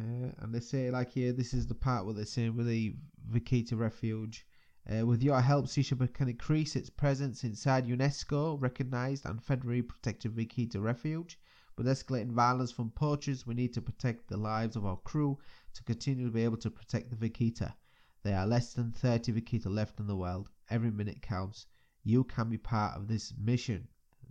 Uh, 0.00 0.32
and 0.38 0.52
they 0.52 0.60
say, 0.60 0.90
like 0.90 1.12
here, 1.12 1.32
this 1.32 1.54
is 1.54 1.66
the 1.66 1.74
part 1.74 2.04
where 2.04 2.14
they're 2.14 2.24
saying 2.24 2.56
with 2.56 2.66
the 2.66 2.96
Vaquita 3.30 3.78
Refuge. 3.78 4.44
Uh, 4.86 5.06
with 5.06 5.22
your 5.22 5.40
help, 5.40 5.68
Shepherd 5.68 6.12
can 6.12 6.28
increase 6.28 6.76
its 6.76 6.90
presence 6.90 7.42
inside 7.42 7.86
UNESCO 7.86 8.60
recognized 8.60 9.24
and 9.24 9.40
federally 9.42 9.86
protected 9.86 10.36
Vaquita 10.36 10.80
Refuge. 10.80 11.38
With 11.76 11.86
escalating 11.86 12.32
violence 12.32 12.70
from 12.70 12.90
poachers, 12.90 13.46
we 13.46 13.54
need 13.54 13.72
to 13.74 13.82
protect 13.82 14.28
the 14.28 14.36
lives 14.36 14.76
of 14.76 14.84
our 14.84 14.98
crew 14.98 15.38
to 15.72 15.82
continue 15.84 16.26
to 16.26 16.32
be 16.32 16.44
able 16.44 16.58
to 16.58 16.70
protect 16.70 17.10
the 17.10 17.16
Vaquita. 17.16 17.74
There 18.22 18.38
are 18.38 18.46
less 18.46 18.74
than 18.74 18.92
30 18.92 19.32
Vaquita 19.32 19.70
left 19.70 20.00
in 20.00 20.06
the 20.06 20.16
world. 20.16 20.50
Every 20.68 20.90
minute 20.90 21.22
counts. 21.22 21.66
You 22.02 22.24
can 22.24 22.50
be 22.50 22.58
part 22.58 22.96
of 22.96 23.08
this 23.08 23.32
mission. 23.38 23.88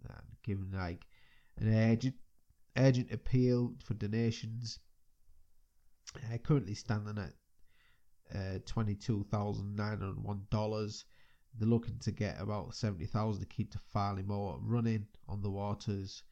And 0.08 0.38
given 0.44 0.72
like 0.72 1.06
an 1.58 1.74
urgent, 1.74 2.16
urgent 2.78 3.12
appeal 3.12 3.76
for 3.84 3.96
donations 3.96 4.80
uh, 6.16 6.38
currently 6.38 6.76
standing 6.76 7.18
at 7.18 7.34
uh, 8.34 8.60
$22,901. 8.65 11.04
They're 11.60 11.69
looking 11.69 12.00
to 12.00 12.12
get 12.12 12.41
about 12.41 12.74
70,000 12.74 13.41
to 13.41 13.48
keep 13.48 13.72
the 13.72 13.78
Farley 13.78 14.24
Mowat 14.24 14.60
running 14.63 15.06
on 15.28 15.41
the 15.41 15.52
waters, 15.52 16.24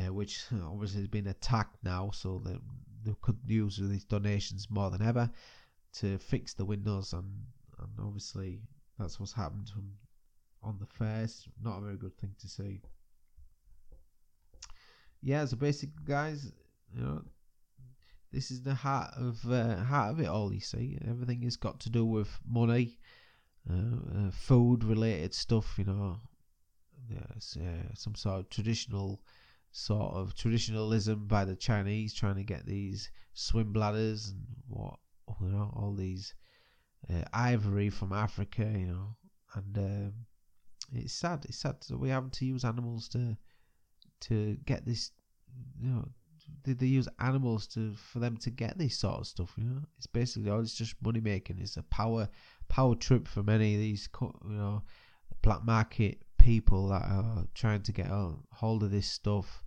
uh, 0.00 0.12
which 0.12 0.44
obviously 0.64 1.00
has 1.00 1.08
been 1.08 1.26
attacked 1.26 1.76
now, 1.82 2.10
so 2.12 2.40
they, 2.44 2.56
they 3.04 3.14
could 3.20 3.38
use 3.46 3.76
these 3.76 4.04
donations 4.04 4.68
more 4.70 4.90
than 4.90 5.02
ever 5.02 5.30
to 5.94 6.18
fix 6.18 6.54
the 6.54 6.64
windows, 6.64 7.12
and, 7.12 7.24
and 7.78 7.88
obviously 8.00 8.60
that's 8.98 9.20
what's 9.20 9.32
happened 9.32 9.70
on 10.62 10.78
the 10.78 10.86
first. 10.86 11.48
Not 11.62 11.78
a 11.78 11.82
very 11.82 11.96
good 11.96 12.16
thing 12.18 12.34
to 12.40 12.48
see. 12.48 12.80
Yeah, 15.22 15.44
so 15.44 15.56
basically, 15.56 16.04
guys, 16.04 16.52
you 16.94 17.02
know, 17.02 17.22
this 18.36 18.50
is 18.50 18.62
the 18.62 18.74
heart 18.74 19.14
of 19.16 19.50
uh, 19.50 19.76
heart 19.76 20.10
of 20.10 20.20
it 20.20 20.26
all. 20.26 20.52
You 20.52 20.60
see, 20.60 20.98
everything 21.08 21.40
has 21.42 21.56
got 21.56 21.80
to 21.80 21.90
do 21.90 22.04
with 22.04 22.28
money, 22.46 22.98
uh, 23.68 24.26
uh, 24.26 24.30
food 24.30 24.84
related 24.84 25.32
stuff. 25.32 25.78
You 25.78 25.84
know, 25.84 26.16
uh, 27.16 27.94
some 27.94 28.14
sort 28.14 28.40
of 28.40 28.50
traditional 28.50 29.22
sort 29.70 30.12
of 30.12 30.34
traditionalism 30.34 31.26
by 31.26 31.46
the 31.46 31.56
Chinese 31.56 32.12
trying 32.12 32.36
to 32.36 32.44
get 32.44 32.66
these 32.66 33.10
swim 33.32 33.72
bladders 33.72 34.28
and 34.28 34.44
what 34.68 34.98
you 35.40 35.48
know 35.48 35.72
all 35.74 35.94
these 35.94 36.34
uh, 37.10 37.24
ivory 37.32 37.88
from 37.88 38.12
Africa. 38.12 38.64
You 38.64 38.86
know, 38.88 39.16
and 39.54 39.78
um, 39.78 40.12
it's 40.92 41.14
sad. 41.14 41.46
It's 41.46 41.56
sad 41.56 41.76
that 41.88 41.98
we 41.98 42.10
having 42.10 42.32
to 42.32 42.44
use 42.44 42.66
animals 42.66 43.08
to 43.08 43.38
to 44.28 44.58
get 44.66 44.84
this 44.84 45.12
you 45.80 45.88
know 45.88 46.08
did 46.66 46.78
they 46.78 46.86
use 46.86 47.08
animals 47.20 47.66
to 47.68 47.94
for 47.94 48.18
them 48.18 48.36
to 48.38 48.50
get 48.50 48.76
this 48.76 48.98
sort 48.98 49.20
of 49.20 49.26
stuff? 49.26 49.54
You 49.56 49.64
know, 49.64 49.82
it's 49.96 50.06
basically 50.06 50.50
all 50.50 50.60
it's 50.60 50.74
just 50.74 50.94
money 51.02 51.20
making. 51.20 51.58
It's 51.60 51.76
a 51.76 51.82
power 51.84 52.28
power 52.68 52.94
trip 52.94 53.28
for 53.28 53.42
many 53.42 53.74
of 53.74 53.80
these 53.80 54.08
you 54.20 54.32
know 54.44 54.82
black 55.42 55.64
market 55.64 56.22
people 56.38 56.88
that 56.88 57.02
are 57.02 57.46
trying 57.54 57.82
to 57.82 57.92
get 57.92 58.06
a 58.06 58.32
hold 58.52 58.82
of 58.82 58.90
this 58.90 59.06
stuff, 59.06 59.62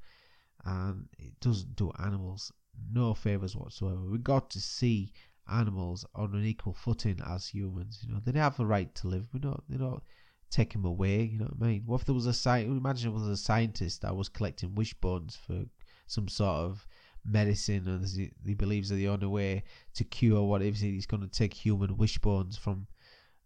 and 0.65 1.07
it 1.17 1.39
doesn't 1.39 1.75
do 1.75 1.91
animals 2.03 2.51
no 2.93 3.13
favors 3.13 3.55
whatsoever. 3.55 4.01
We 4.01 4.17
got 4.19 4.49
to 4.51 4.59
see 4.59 5.11
animals 5.51 6.05
on 6.15 6.33
an 6.35 6.45
equal 6.45 6.73
footing 6.73 7.19
as 7.27 7.47
humans. 7.47 7.99
You 8.05 8.13
know, 8.13 8.21
they 8.23 8.37
have 8.39 8.59
a 8.59 8.65
right 8.65 8.93
to 8.95 9.07
live. 9.07 9.27
We 9.33 9.39
don't, 9.39 9.61
they 9.69 9.77
don't 9.77 10.03
take 10.49 10.73
them 10.73 10.85
away. 10.85 11.23
You 11.23 11.39
know 11.39 11.45
what 11.45 11.65
I 11.65 11.71
mean? 11.71 11.83
What 11.85 12.01
if 12.01 12.05
there 12.05 12.15
was 12.15 12.25
a 12.25 12.33
scientist? 12.33 12.77
Imagine 12.77 13.09
if 13.09 13.15
there 13.17 13.29
was 13.29 13.39
a 13.39 13.43
scientist 13.43 14.01
that 14.01 14.15
was 14.15 14.29
collecting 14.29 14.75
wishbones 14.75 15.35
for 15.35 15.65
some 16.09 16.27
sort 16.27 16.57
of 16.57 16.87
medicine, 17.23 17.87
and 17.87 18.31
he, 18.45 18.53
believes 18.55 18.89
that 18.89 18.95
the 18.95 19.07
only 19.07 19.27
way 19.27 19.63
to 19.93 20.03
cure 20.03 20.43
whatever 20.43 20.75
he's 20.75 21.05
going 21.05 21.21
to 21.21 21.27
take 21.27 21.53
human 21.53 21.97
wishbones 21.97 22.57
from 22.57 22.87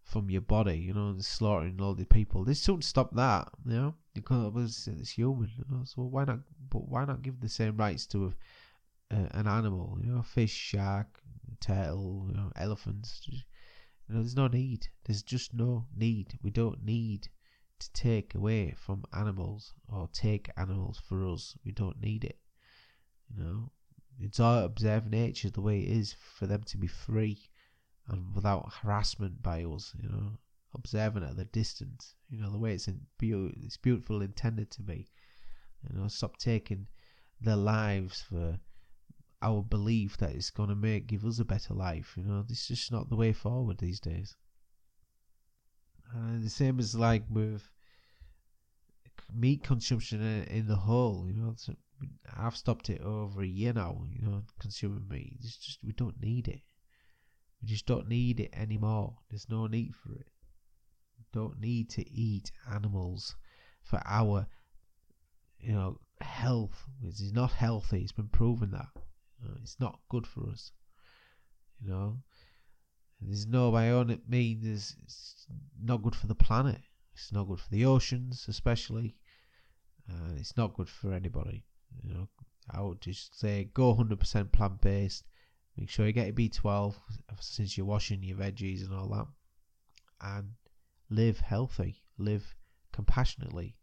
from 0.02 0.28
your 0.30 0.42
body, 0.42 0.76
you 0.76 0.92
know, 0.92 1.08
and 1.08 1.24
slaughtering 1.24 1.80
all 1.80 1.94
the 1.94 2.04
people. 2.04 2.44
They 2.44 2.52
shouldn't 2.54 2.84
stop 2.84 3.14
that, 3.16 3.48
you 3.64 3.74
know, 3.74 3.94
because 4.12 4.86
it's 4.98 5.10
human. 5.10 5.50
You 5.56 5.64
know, 5.70 5.84
so 5.84 6.02
why 6.02 6.24
not? 6.24 6.40
But 6.70 6.88
why 6.88 7.04
not 7.04 7.22
give 7.22 7.40
the 7.40 7.48
same 7.48 7.76
rights 7.76 8.06
to 8.08 8.32
a, 9.10 9.14
a, 9.14 9.38
an 9.38 9.46
animal? 9.46 9.98
You 10.02 10.12
know, 10.12 10.22
fish, 10.22 10.52
shark, 10.52 11.20
turtle, 11.60 12.26
you 12.28 12.36
know, 12.36 12.52
elephants. 12.56 13.22
You 13.26 13.38
know, 14.14 14.20
there's 14.20 14.36
no 14.36 14.48
need. 14.48 14.88
There's 15.04 15.22
just 15.22 15.54
no 15.54 15.86
need. 15.96 16.38
We 16.42 16.50
don't 16.50 16.84
need 16.84 17.28
to 17.78 17.92
take 17.92 18.34
away 18.34 18.74
from 18.76 19.04
animals 19.12 19.72
or 19.88 20.08
take 20.12 20.50
animals 20.56 21.00
for 21.08 21.26
us. 21.26 21.56
We 21.64 21.72
don't 21.72 22.00
need 22.00 22.24
it. 22.24 22.38
You 23.28 23.42
know, 23.42 23.70
it's 24.18 24.40
all 24.40 24.64
observe 24.64 25.10
nature 25.10 25.50
the 25.50 25.60
way 25.60 25.80
it 25.80 25.88
is 25.88 26.14
for 26.36 26.46
them 26.46 26.62
to 26.64 26.78
be 26.78 26.86
free 26.86 27.38
and 28.08 28.34
without 28.34 28.72
harassment 28.82 29.42
by 29.42 29.64
us. 29.64 29.94
You 30.00 30.08
know, 30.08 30.38
observing 30.74 31.24
at 31.24 31.36
the 31.36 31.44
distance. 31.44 32.14
You 32.28 32.40
know, 32.40 32.50
the 32.50 32.58
way 32.58 32.74
it's 32.74 32.88
in 32.88 33.00
it's 33.20 33.76
beautiful 33.76 34.22
intended 34.22 34.70
to 34.72 34.82
be. 34.82 35.08
You 35.88 35.98
know, 35.98 36.08
stop 36.08 36.36
taking 36.38 36.86
their 37.40 37.56
lives 37.56 38.22
for 38.22 38.58
our 39.42 39.62
belief 39.62 40.16
that 40.16 40.34
it's 40.34 40.50
going 40.50 40.70
to 40.70 40.74
make 40.74 41.06
give 41.06 41.24
us 41.24 41.38
a 41.38 41.44
better 41.44 41.74
life. 41.74 42.14
You 42.16 42.24
know, 42.24 42.42
this 42.42 42.62
is 42.62 42.78
just 42.78 42.92
not 42.92 43.08
the 43.08 43.16
way 43.16 43.32
forward 43.32 43.78
these 43.78 44.00
days. 44.00 44.36
And 46.12 46.42
the 46.42 46.50
same 46.50 46.78
as 46.78 46.94
like 46.94 47.24
with 47.28 47.68
meat 49.34 49.62
consumption 49.62 50.22
in 50.44 50.66
the 50.66 50.76
whole. 50.76 51.26
You 51.28 51.34
know, 51.34 51.54
I've 52.36 52.56
stopped 52.56 52.90
it 52.90 53.00
over 53.00 53.42
a 53.42 53.46
year 53.46 53.72
now, 53.72 54.04
you 54.10 54.22
know, 54.22 54.42
consuming 54.58 55.06
meat. 55.08 55.36
It's 55.40 55.56
just, 55.56 55.78
we 55.84 55.92
don't 55.92 56.20
need 56.20 56.48
it. 56.48 56.62
We 57.62 57.68
just 57.68 57.86
don't 57.86 58.08
need 58.08 58.40
it 58.40 58.50
anymore. 58.54 59.18
There's 59.30 59.48
no 59.48 59.66
need 59.66 59.94
for 59.94 60.12
it. 60.12 60.26
We 61.18 61.24
don't 61.32 61.60
need 61.60 61.90
to 61.90 62.10
eat 62.10 62.50
animals 62.70 63.36
for 63.82 64.00
our, 64.04 64.46
you 65.58 65.72
know, 65.72 66.00
health. 66.20 66.84
It's 67.02 67.32
not 67.32 67.52
healthy. 67.52 68.02
It's 68.02 68.12
been 68.12 68.28
proven 68.28 68.70
that. 68.72 68.88
It's 69.62 69.78
not 69.78 70.00
good 70.08 70.26
for 70.26 70.48
us. 70.50 70.72
You 71.80 71.90
know, 71.90 72.18
there's 73.20 73.46
no 73.46 73.70
by 73.70 73.90
own 73.90 74.10
it 74.10 74.28
means 74.28 74.96
it's 75.02 75.46
not 75.82 76.02
good 76.02 76.14
for 76.14 76.26
the 76.26 76.34
planet. 76.34 76.80
It's 77.14 77.30
not 77.32 77.48
good 77.48 77.60
for 77.60 77.70
the 77.70 77.84
oceans, 77.84 78.46
especially. 78.48 79.16
Uh, 80.10 80.34
it's 80.36 80.56
not 80.56 80.74
good 80.74 80.88
for 80.88 81.12
anybody. 81.12 81.64
You 82.02 82.14
know, 82.14 82.28
I 82.70 82.80
would 82.80 83.00
just 83.00 83.38
say 83.38 83.70
go 83.74 83.94
100% 83.94 84.52
plant 84.52 84.80
based. 84.80 85.24
Make 85.76 85.90
sure 85.90 86.06
you 86.06 86.12
get 86.12 86.26
your 86.26 86.34
B12 86.34 86.94
since 87.40 87.76
you're 87.76 87.86
washing 87.86 88.22
your 88.22 88.38
veggies 88.38 88.82
and 88.82 88.94
all 88.94 89.08
that. 89.08 89.26
And 90.20 90.52
live 91.10 91.40
healthy, 91.40 92.02
live 92.16 92.54
compassionately, 92.92 93.76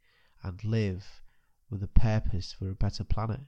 and 0.43 0.63
live 0.63 1.05
with 1.69 1.83
a 1.83 1.87
purpose 1.87 2.53
for 2.53 2.69
a 2.69 2.75
better 2.75 3.03
planet. 3.03 3.41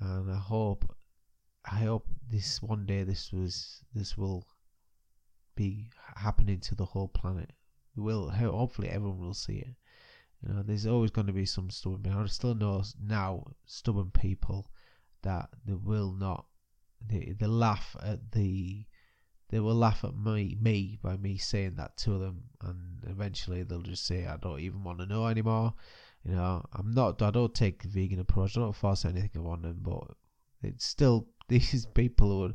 And 0.00 0.30
I 0.30 0.38
hope, 0.38 0.96
I 1.64 1.76
hope 1.76 2.06
this 2.30 2.62
one 2.62 2.86
day 2.86 3.04
this 3.04 3.32
was 3.32 3.82
this 3.94 4.16
will 4.16 4.46
be 5.56 5.90
happening 6.16 6.60
to 6.60 6.74
the 6.74 6.84
whole 6.84 7.08
planet. 7.08 7.52
Will 7.96 8.30
hopefully 8.30 8.88
everyone 8.88 9.20
will 9.20 9.34
see 9.34 9.58
it. 9.58 9.74
You 10.46 10.52
know, 10.52 10.62
there's 10.62 10.86
always 10.86 11.10
going 11.10 11.26
to 11.26 11.32
be 11.32 11.46
some 11.46 11.70
stubborn 11.70 12.02
people. 12.02 12.20
I 12.20 12.26
still 12.26 12.54
know 12.54 12.82
now 13.02 13.44
stubborn 13.66 14.10
people 14.10 14.70
that 15.22 15.48
they 15.64 15.74
will 15.74 16.12
not. 16.12 16.46
They 17.06 17.34
they 17.38 17.46
laugh 17.46 17.96
at 18.02 18.32
the. 18.32 18.86
They 19.50 19.60
will 19.60 19.74
laugh 19.74 20.04
at 20.04 20.16
me, 20.16 20.56
me 20.60 20.98
by 21.02 21.16
me 21.16 21.36
saying 21.36 21.76
that 21.76 21.96
to 21.98 22.18
them, 22.18 22.44
and 22.62 23.04
eventually 23.06 23.62
they'll 23.62 23.82
just 23.82 24.06
say, 24.06 24.26
"I 24.26 24.36
don't 24.36 24.60
even 24.60 24.82
want 24.84 24.98
to 24.98 25.06
know 25.06 25.26
anymore." 25.26 25.74
You 26.24 26.34
know, 26.34 26.64
I'm 26.72 26.90
not. 26.90 27.22
I 27.22 27.30
don't 27.30 27.54
take 27.54 27.82
the 27.82 27.88
vegan 27.88 28.20
approach. 28.20 28.56
I 28.56 28.60
don't 28.60 28.76
force 28.76 29.04
anything 29.04 29.46
on 29.46 29.62
them, 29.62 29.78
but 29.82 30.16
it's 30.62 30.84
still 30.84 31.28
these 31.48 31.86
people 31.94 32.54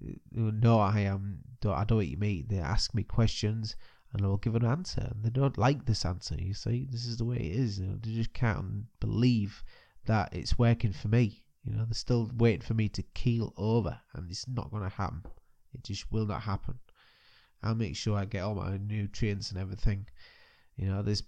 who, 0.00 0.14
who 0.34 0.52
know 0.52 0.80
I 0.80 1.00
am. 1.00 1.40
Don't, 1.60 1.76
I 1.76 1.84
don't 1.84 2.02
eat 2.02 2.18
meat. 2.18 2.48
They 2.48 2.58
ask 2.58 2.94
me 2.94 3.02
questions 3.02 3.76
and 4.18 4.26
I 4.26 4.28
will 4.28 4.36
give 4.36 4.56
an 4.56 4.64
answer. 4.64 5.00
And 5.00 5.22
they 5.22 5.30
don't 5.30 5.56
like 5.56 5.86
this 5.86 6.04
answer. 6.04 6.34
You 6.36 6.52
see, 6.52 6.86
this 6.90 7.06
is 7.06 7.16
the 7.16 7.24
way 7.24 7.36
it 7.36 7.56
is. 7.56 7.78
They 7.78 8.10
just 8.12 8.34
can't 8.34 8.86
believe 9.00 9.62
that 10.06 10.34
it's 10.34 10.58
working 10.58 10.92
for 10.92 11.08
me. 11.08 11.44
You 11.64 11.74
know, 11.74 11.84
they're 11.84 11.94
still 11.94 12.30
waiting 12.36 12.62
for 12.62 12.74
me 12.74 12.88
to 12.90 13.02
keel 13.14 13.52
over, 13.56 14.00
and 14.14 14.30
it's 14.30 14.48
not 14.48 14.70
going 14.70 14.82
to 14.82 14.88
happen. 14.88 15.22
It 15.72 15.84
just 15.84 16.10
will 16.10 16.26
not 16.26 16.42
happen. 16.42 16.78
I'll 17.62 17.74
make 17.74 17.96
sure 17.96 18.18
I 18.18 18.24
get 18.24 18.42
all 18.42 18.54
my 18.54 18.76
nutrients 18.78 19.50
and 19.50 19.60
everything. 19.60 20.06
You 20.76 20.88
know, 20.88 21.02
this 21.02 21.22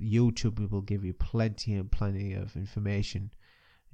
YouTube 0.00 0.70
will 0.70 0.82
give 0.82 1.04
you 1.04 1.14
plenty 1.14 1.74
and 1.74 1.90
plenty 1.90 2.34
of 2.34 2.54
information. 2.56 3.32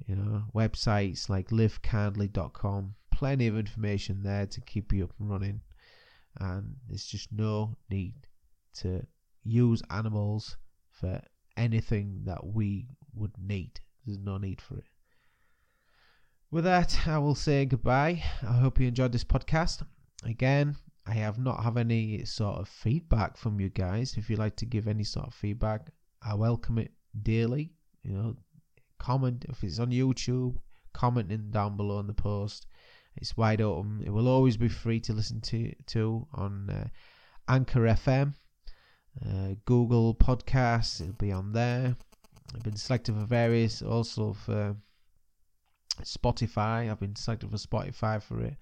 You 0.05 0.15
know, 0.15 0.43
websites 0.53 1.29
like 1.29 1.49
livekindly.com, 1.49 2.95
plenty 3.11 3.47
of 3.47 3.57
information 3.57 4.23
there 4.23 4.45
to 4.47 4.61
keep 4.61 4.93
you 4.93 5.05
up 5.05 5.13
and 5.19 5.29
running. 5.29 5.61
And 6.39 6.75
there's 6.87 7.05
just 7.05 7.31
no 7.31 7.75
need 7.89 8.27
to 8.75 9.05
use 9.43 9.81
animals 9.89 10.57
for 10.91 11.21
anything 11.57 12.21
that 12.25 12.45
we 12.45 12.87
would 13.13 13.33
need. 13.37 13.79
There's 14.05 14.19
no 14.19 14.37
need 14.37 14.61
for 14.61 14.77
it. 14.77 14.85
With 16.51 16.63
that, 16.63 17.07
I 17.07 17.19
will 17.19 17.35
say 17.35 17.65
goodbye. 17.65 18.23
I 18.41 18.53
hope 18.53 18.79
you 18.79 18.87
enjoyed 18.87 19.11
this 19.11 19.23
podcast. 19.23 19.83
Again, 20.23 20.75
I 21.05 21.13
have 21.13 21.39
not 21.39 21.63
have 21.63 21.77
any 21.77 22.25
sort 22.25 22.59
of 22.59 22.67
feedback 22.67 23.37
from 23.37 23.59
you 23.59 23.69
guys. 23.69 24.15
If 24.17 24.29
you'd 24.29 24.39
like 24.39 24.55
to 24.57 24.65
give 24.65 24.87
any 24.87 25.03
sort 25.03 25.27
of 25.27 25.33
feedback, 25.33 25.91
I 26.21 26.33
welcome 26.35 26.77
it 26.77 26.91
daily. 27.23 27.73
You 28.03 28.13
know, 28.13 28.35
comment 28.97 29.45
if 29.49 29.63
it's 29.63 29.79
on 29.79 29.91
YouTube, 29.91 30.57
commenting 30.93 31.51
down 31.51 31.77
below 31.77 31.99
in 31.99 32.07
the 32.07 32.13
post. 32.13 32.67
It's 33.19 33.35
wide 33.35 33.61
open. 33.61 34.01
It 34.05 34.11
will 34.11 34.27
always 34.27 34.57
be 34.57 34.69
free 34.69 34.99
to 35.01 35.13
listen 35.13 35.41
to 35.41 35.73
to 35.87 36.27
on 36.33 36.69
uh, 36.69 36.87
Anchor 37.47 37.81
FM, 37.81 38.33
uh, 39.25 39.55
Google 39.65 40.15
Podcasts. 40.15 41.01
It'll 41.01 41.13
be 41.13 41.31
on 41.31 41.51
there. 41.51 41.95
I've 42.55 42.63
been 42.63 42.77
selected 42.77 43.15
for 43.15 43.25
various, 43.25 43.81
also 43.81 44.33
for 44.33 44.75
Spotify. 46.01 46.89
I've 46.89 46.99
been 46.99 47.15
selected 47.15 47.51
for 47.51 47.57
Spotify 47.57 48.21
for 48.23 48.41
it 48.41 48.55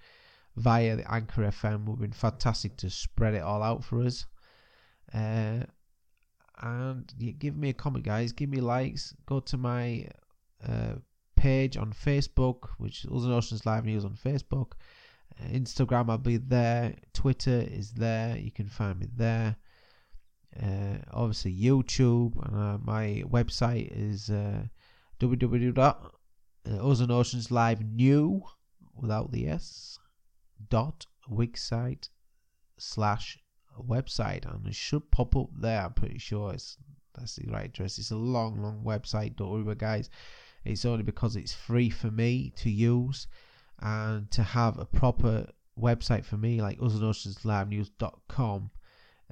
via 0.55 0.95
the 0.95 1.11
Anchor 1.11 1.43
FM. 1.43 1.85
We've 1.85 1.99
been 1.99 2.11
fantastic 2.11 2.75
to 2.77 2.89
spread 2.89 3.35
it 3.35 3.43
all 3.43 3.61
out 3.61 3.83
for 3.83 4.01
us. 4.01 4.25
Uh, 5.13 5.63
and 6.59 7.13
give 7.37 7.55
me 7.55 7.69
a 7.69 7.73
comment, 7.73 8.03
guys. 8.03 8.31
Give 8.31 8.49
me 8.49 8.59
likes. 8.59 9.13
Go 9.27 9.39
to 9.41 9.57
my 9.57 10.07
uh, 10.67 10.95
page 11.37 11.77
on 11.77 11.93
Facebook, 11.93 12.69
which 12.77 13.05
is 13.05 13.11
Ocean 13.11 13.31
Oceans 13.31 13.65
Live 13.65 13.85
News 13.85 14.03
on 14.03 14.15
Facebook. 14.15 14.73
Uh, 15.39 15.45
Instagram, 15.49 16.09
I'll 16.09 16.17
be 16.17 16.37
there. 16.37 16.95
Twitter 17.13 17.65
is 17.71 17.91
there. 17.91 18.37
You 18.37 18.51
can 18.51 18.67
find 18.67 18.99
me 18.99 19.07
there. 19.15 19.55
Uh, 20.61 20.97
obviously, 21.11 21.55
YouTube. 21.55 22.33
And 22.45 22.55
uh, 22.55 22.77
my 22.83 23.23
website 23.27 23.89
is 23.91 24.29
uh, 24.29 24.63
www.oceans 25.19 26.11
live 27.51 27.81
new 27.81 28.43
without 28.95 29.31
the 29.31 29.47
S 29.47 29.99
dot 30.69 31.05
wixsite 31.29 32.09
slash 32.77 33.37
website 33.79 34.45
and 34.51 34.65
it 34.67 34.75
should 34.75 35.11
pop 35.11 35.35
up 35.35 35.49
there. 35.59 35.81
I'm 35.83 35.93
pretty 35.93 36.17
sure 36.17 36.53
it's 36.53 36.77
that's 37.15 37.35
the 37.35 37.49
right 37.51 37.65
address. 37.65 37.97
It's 37.97 38.11
a 38.11 38.15
long, 38.15 38.61
long 38.61 38.83
website. 38.83 39.35
Don't 39.35 39.65
worry 39.65 39.75
guys. 39.75 40.09
It's 40.67 40.85
only 40.85 41.03
because 41.03 41.35
it's 41.35 41.53
free 41.53 41.89
for 41.89 42.11
me 42.11 42.53
to 42.57 42.69
use 42.69 43.27
and 43.79 44.29
to 44.31 44.43
have 44.43 44.77
a 44.77 44.85
proper 44.85 45.47
website 45.79 46.25
for 46.25 46.37
me 46.37 46.61
like 46.61 46.79
oceanoceanslivenews.com 46.79 48.71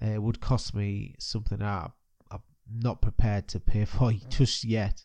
uh, 0.02 0.22
would 0.22 0.40
cost 0.42 0.76
me 0.76 1.16
something 1.20 1.60
that 1.60 1.92
I'm 2.32 2.42
not 2.80 3.02
prepared 3.02 3.48
to 3.50 3.60
pay 3.60 3.86
for 3.94 4.12
just 4.30 4.64
yet. 4.64 5.04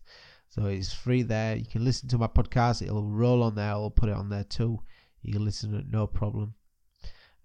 So 0.49 0.67
it's 0.67 0.93
free 0.93 1.23
there. 1.23 1.57
You 1.57 1.65
can 1.65 1.85
listen 1.85 2.09
to 2.09 2.19
my 2.19 2.27
podcast. 2.27 2.83
It'll 2.83 3.05
roll 3.05 3.43
on 3.43 3.55
there. 3.55 3.71
I'll 3.71 3.91
put 3.91 4.09
it 4.09 4.17
on 4.17 4.29
there 4.29 4.45
too. 4.45 4.81
You 5.23 5.33
can 5.33 5.45
listen 5.45 5.73
to 5.73 5.79
it 5.79 5.87
no 5.91 6.07
problem. 6.07 6.55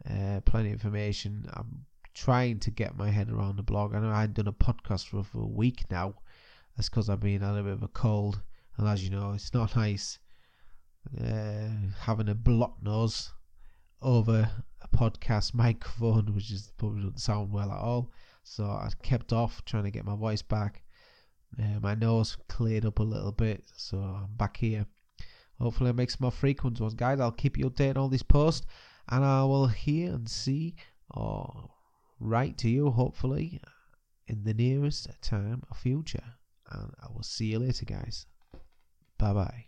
Uh, 0.10 0.40
plenty 0.46 0.70
of 0.70 0.74
information. 0.74 1.48
I'm 1.54 1.86
trying 2.14 2.60
to 2.60 2.72
get 2.72 2.98
my 2.98 3.10
head 3.10 3.30
around 3.30 3.58
the 3.58 3.64
blog. 3.64 3.94
I 3.94 4.00
know 4.00 4.10
I 4.10 4.22
hadn't 4.22 4.38
done 4.38 4.48
a 4.48 4.54
podcast 4.54 5.08
for, 5.08 5.24
for 5.24 5.42
a 5.42 5.48
week 5.48 5.84
now. 5.92 6.16
That's 6.76 6.90
because 6.90 7.10
I've 7.10 7.20
been 7.20 7.44
a 7.44 7.50
little 7.50 7.66
bit 7.66 7.74
of 7.74 7.84
a 7.84 7.88
cold, 7.90 8.42
and 8.78 8.88
as 8.88 9.04
you 9.04 9.10
know, 9.10 9.34
it's 9.34 9.54
not 9.54 9.76
nice 9.76 10.20
uh, 11.22 11.70
having 12.02 12.30
a 12.30 12.36
block 12.36 12.78
nose 12.82 13.32
over 14.02 14.50
a 14.82 14.88
podcast 14.98 15.54
microphone, 15.54 16.34
which 16.34 16.52
is 16.52 16.72
probably 16.78 17.04
doesn't 17.04 17.20
sound 17.20 17.52
well 17.52 17.72
at 17.72 17.80
all. 17.80 18.12
So 18.44 18.66
I 18.66 18.90
kept 19.02 19.34
off 19.34 19.64
trying 19.66 19.86
to 19.86 19.92
get 19.92 20.06
my 20.06 20.16
voice 20.16 20.42
back. 20.42 20.84
Uh, 21.60 21.80
my 21.82 21.96
nose 21.96 22.38
cleared 22.48 22.86
up 22.86 23.00
a 23.00 23.04
little 23.04 23.32
bit, 23.32 23.64
so 23.76 23.98
I'm 23.98 24.36
back 24.36 24.58
here. 24.58 24.86
Hopefully, 25.60 25.90
I 25.90 25.94
make 25.94 26.12
some 26.12 26.20
more 26.22 26.32
frequent 26.32 26.80
ones, 26.82 26.94
guys. 26.94 27.20
I'll 27.20 27.32
keep 27.32 27.58
you 27.58 27.70
updated 27.70 27.98
on 27.98 28.12
this 28.12 28.24
post 28.24 28.66
and 29.10 29.24
I 29.24 29.44
will 29.44 29.68
hear 29.68 30.14
and 30.14 30.30
see 30.30 30.76
or 31.12 31.70
write 32.20 32.58
to 32.60 32.70
you 32.70 32.90
hopefully 32.92 33.62
in 34.28 34.44
the 34.44 34.54
nearest 34.54 35.08
time 35.22 35.64
or 35.70 35.76
future. 35.76 36.24
And 36.72 36.92
I 37.02 37.08
will 37.14 37.24
see 37.24 37.48
you 37.48 37.60
later, 37.60 37.86
guys. 37.86 38.26
Bye 39.18 39.34
bye. 39.34 39.65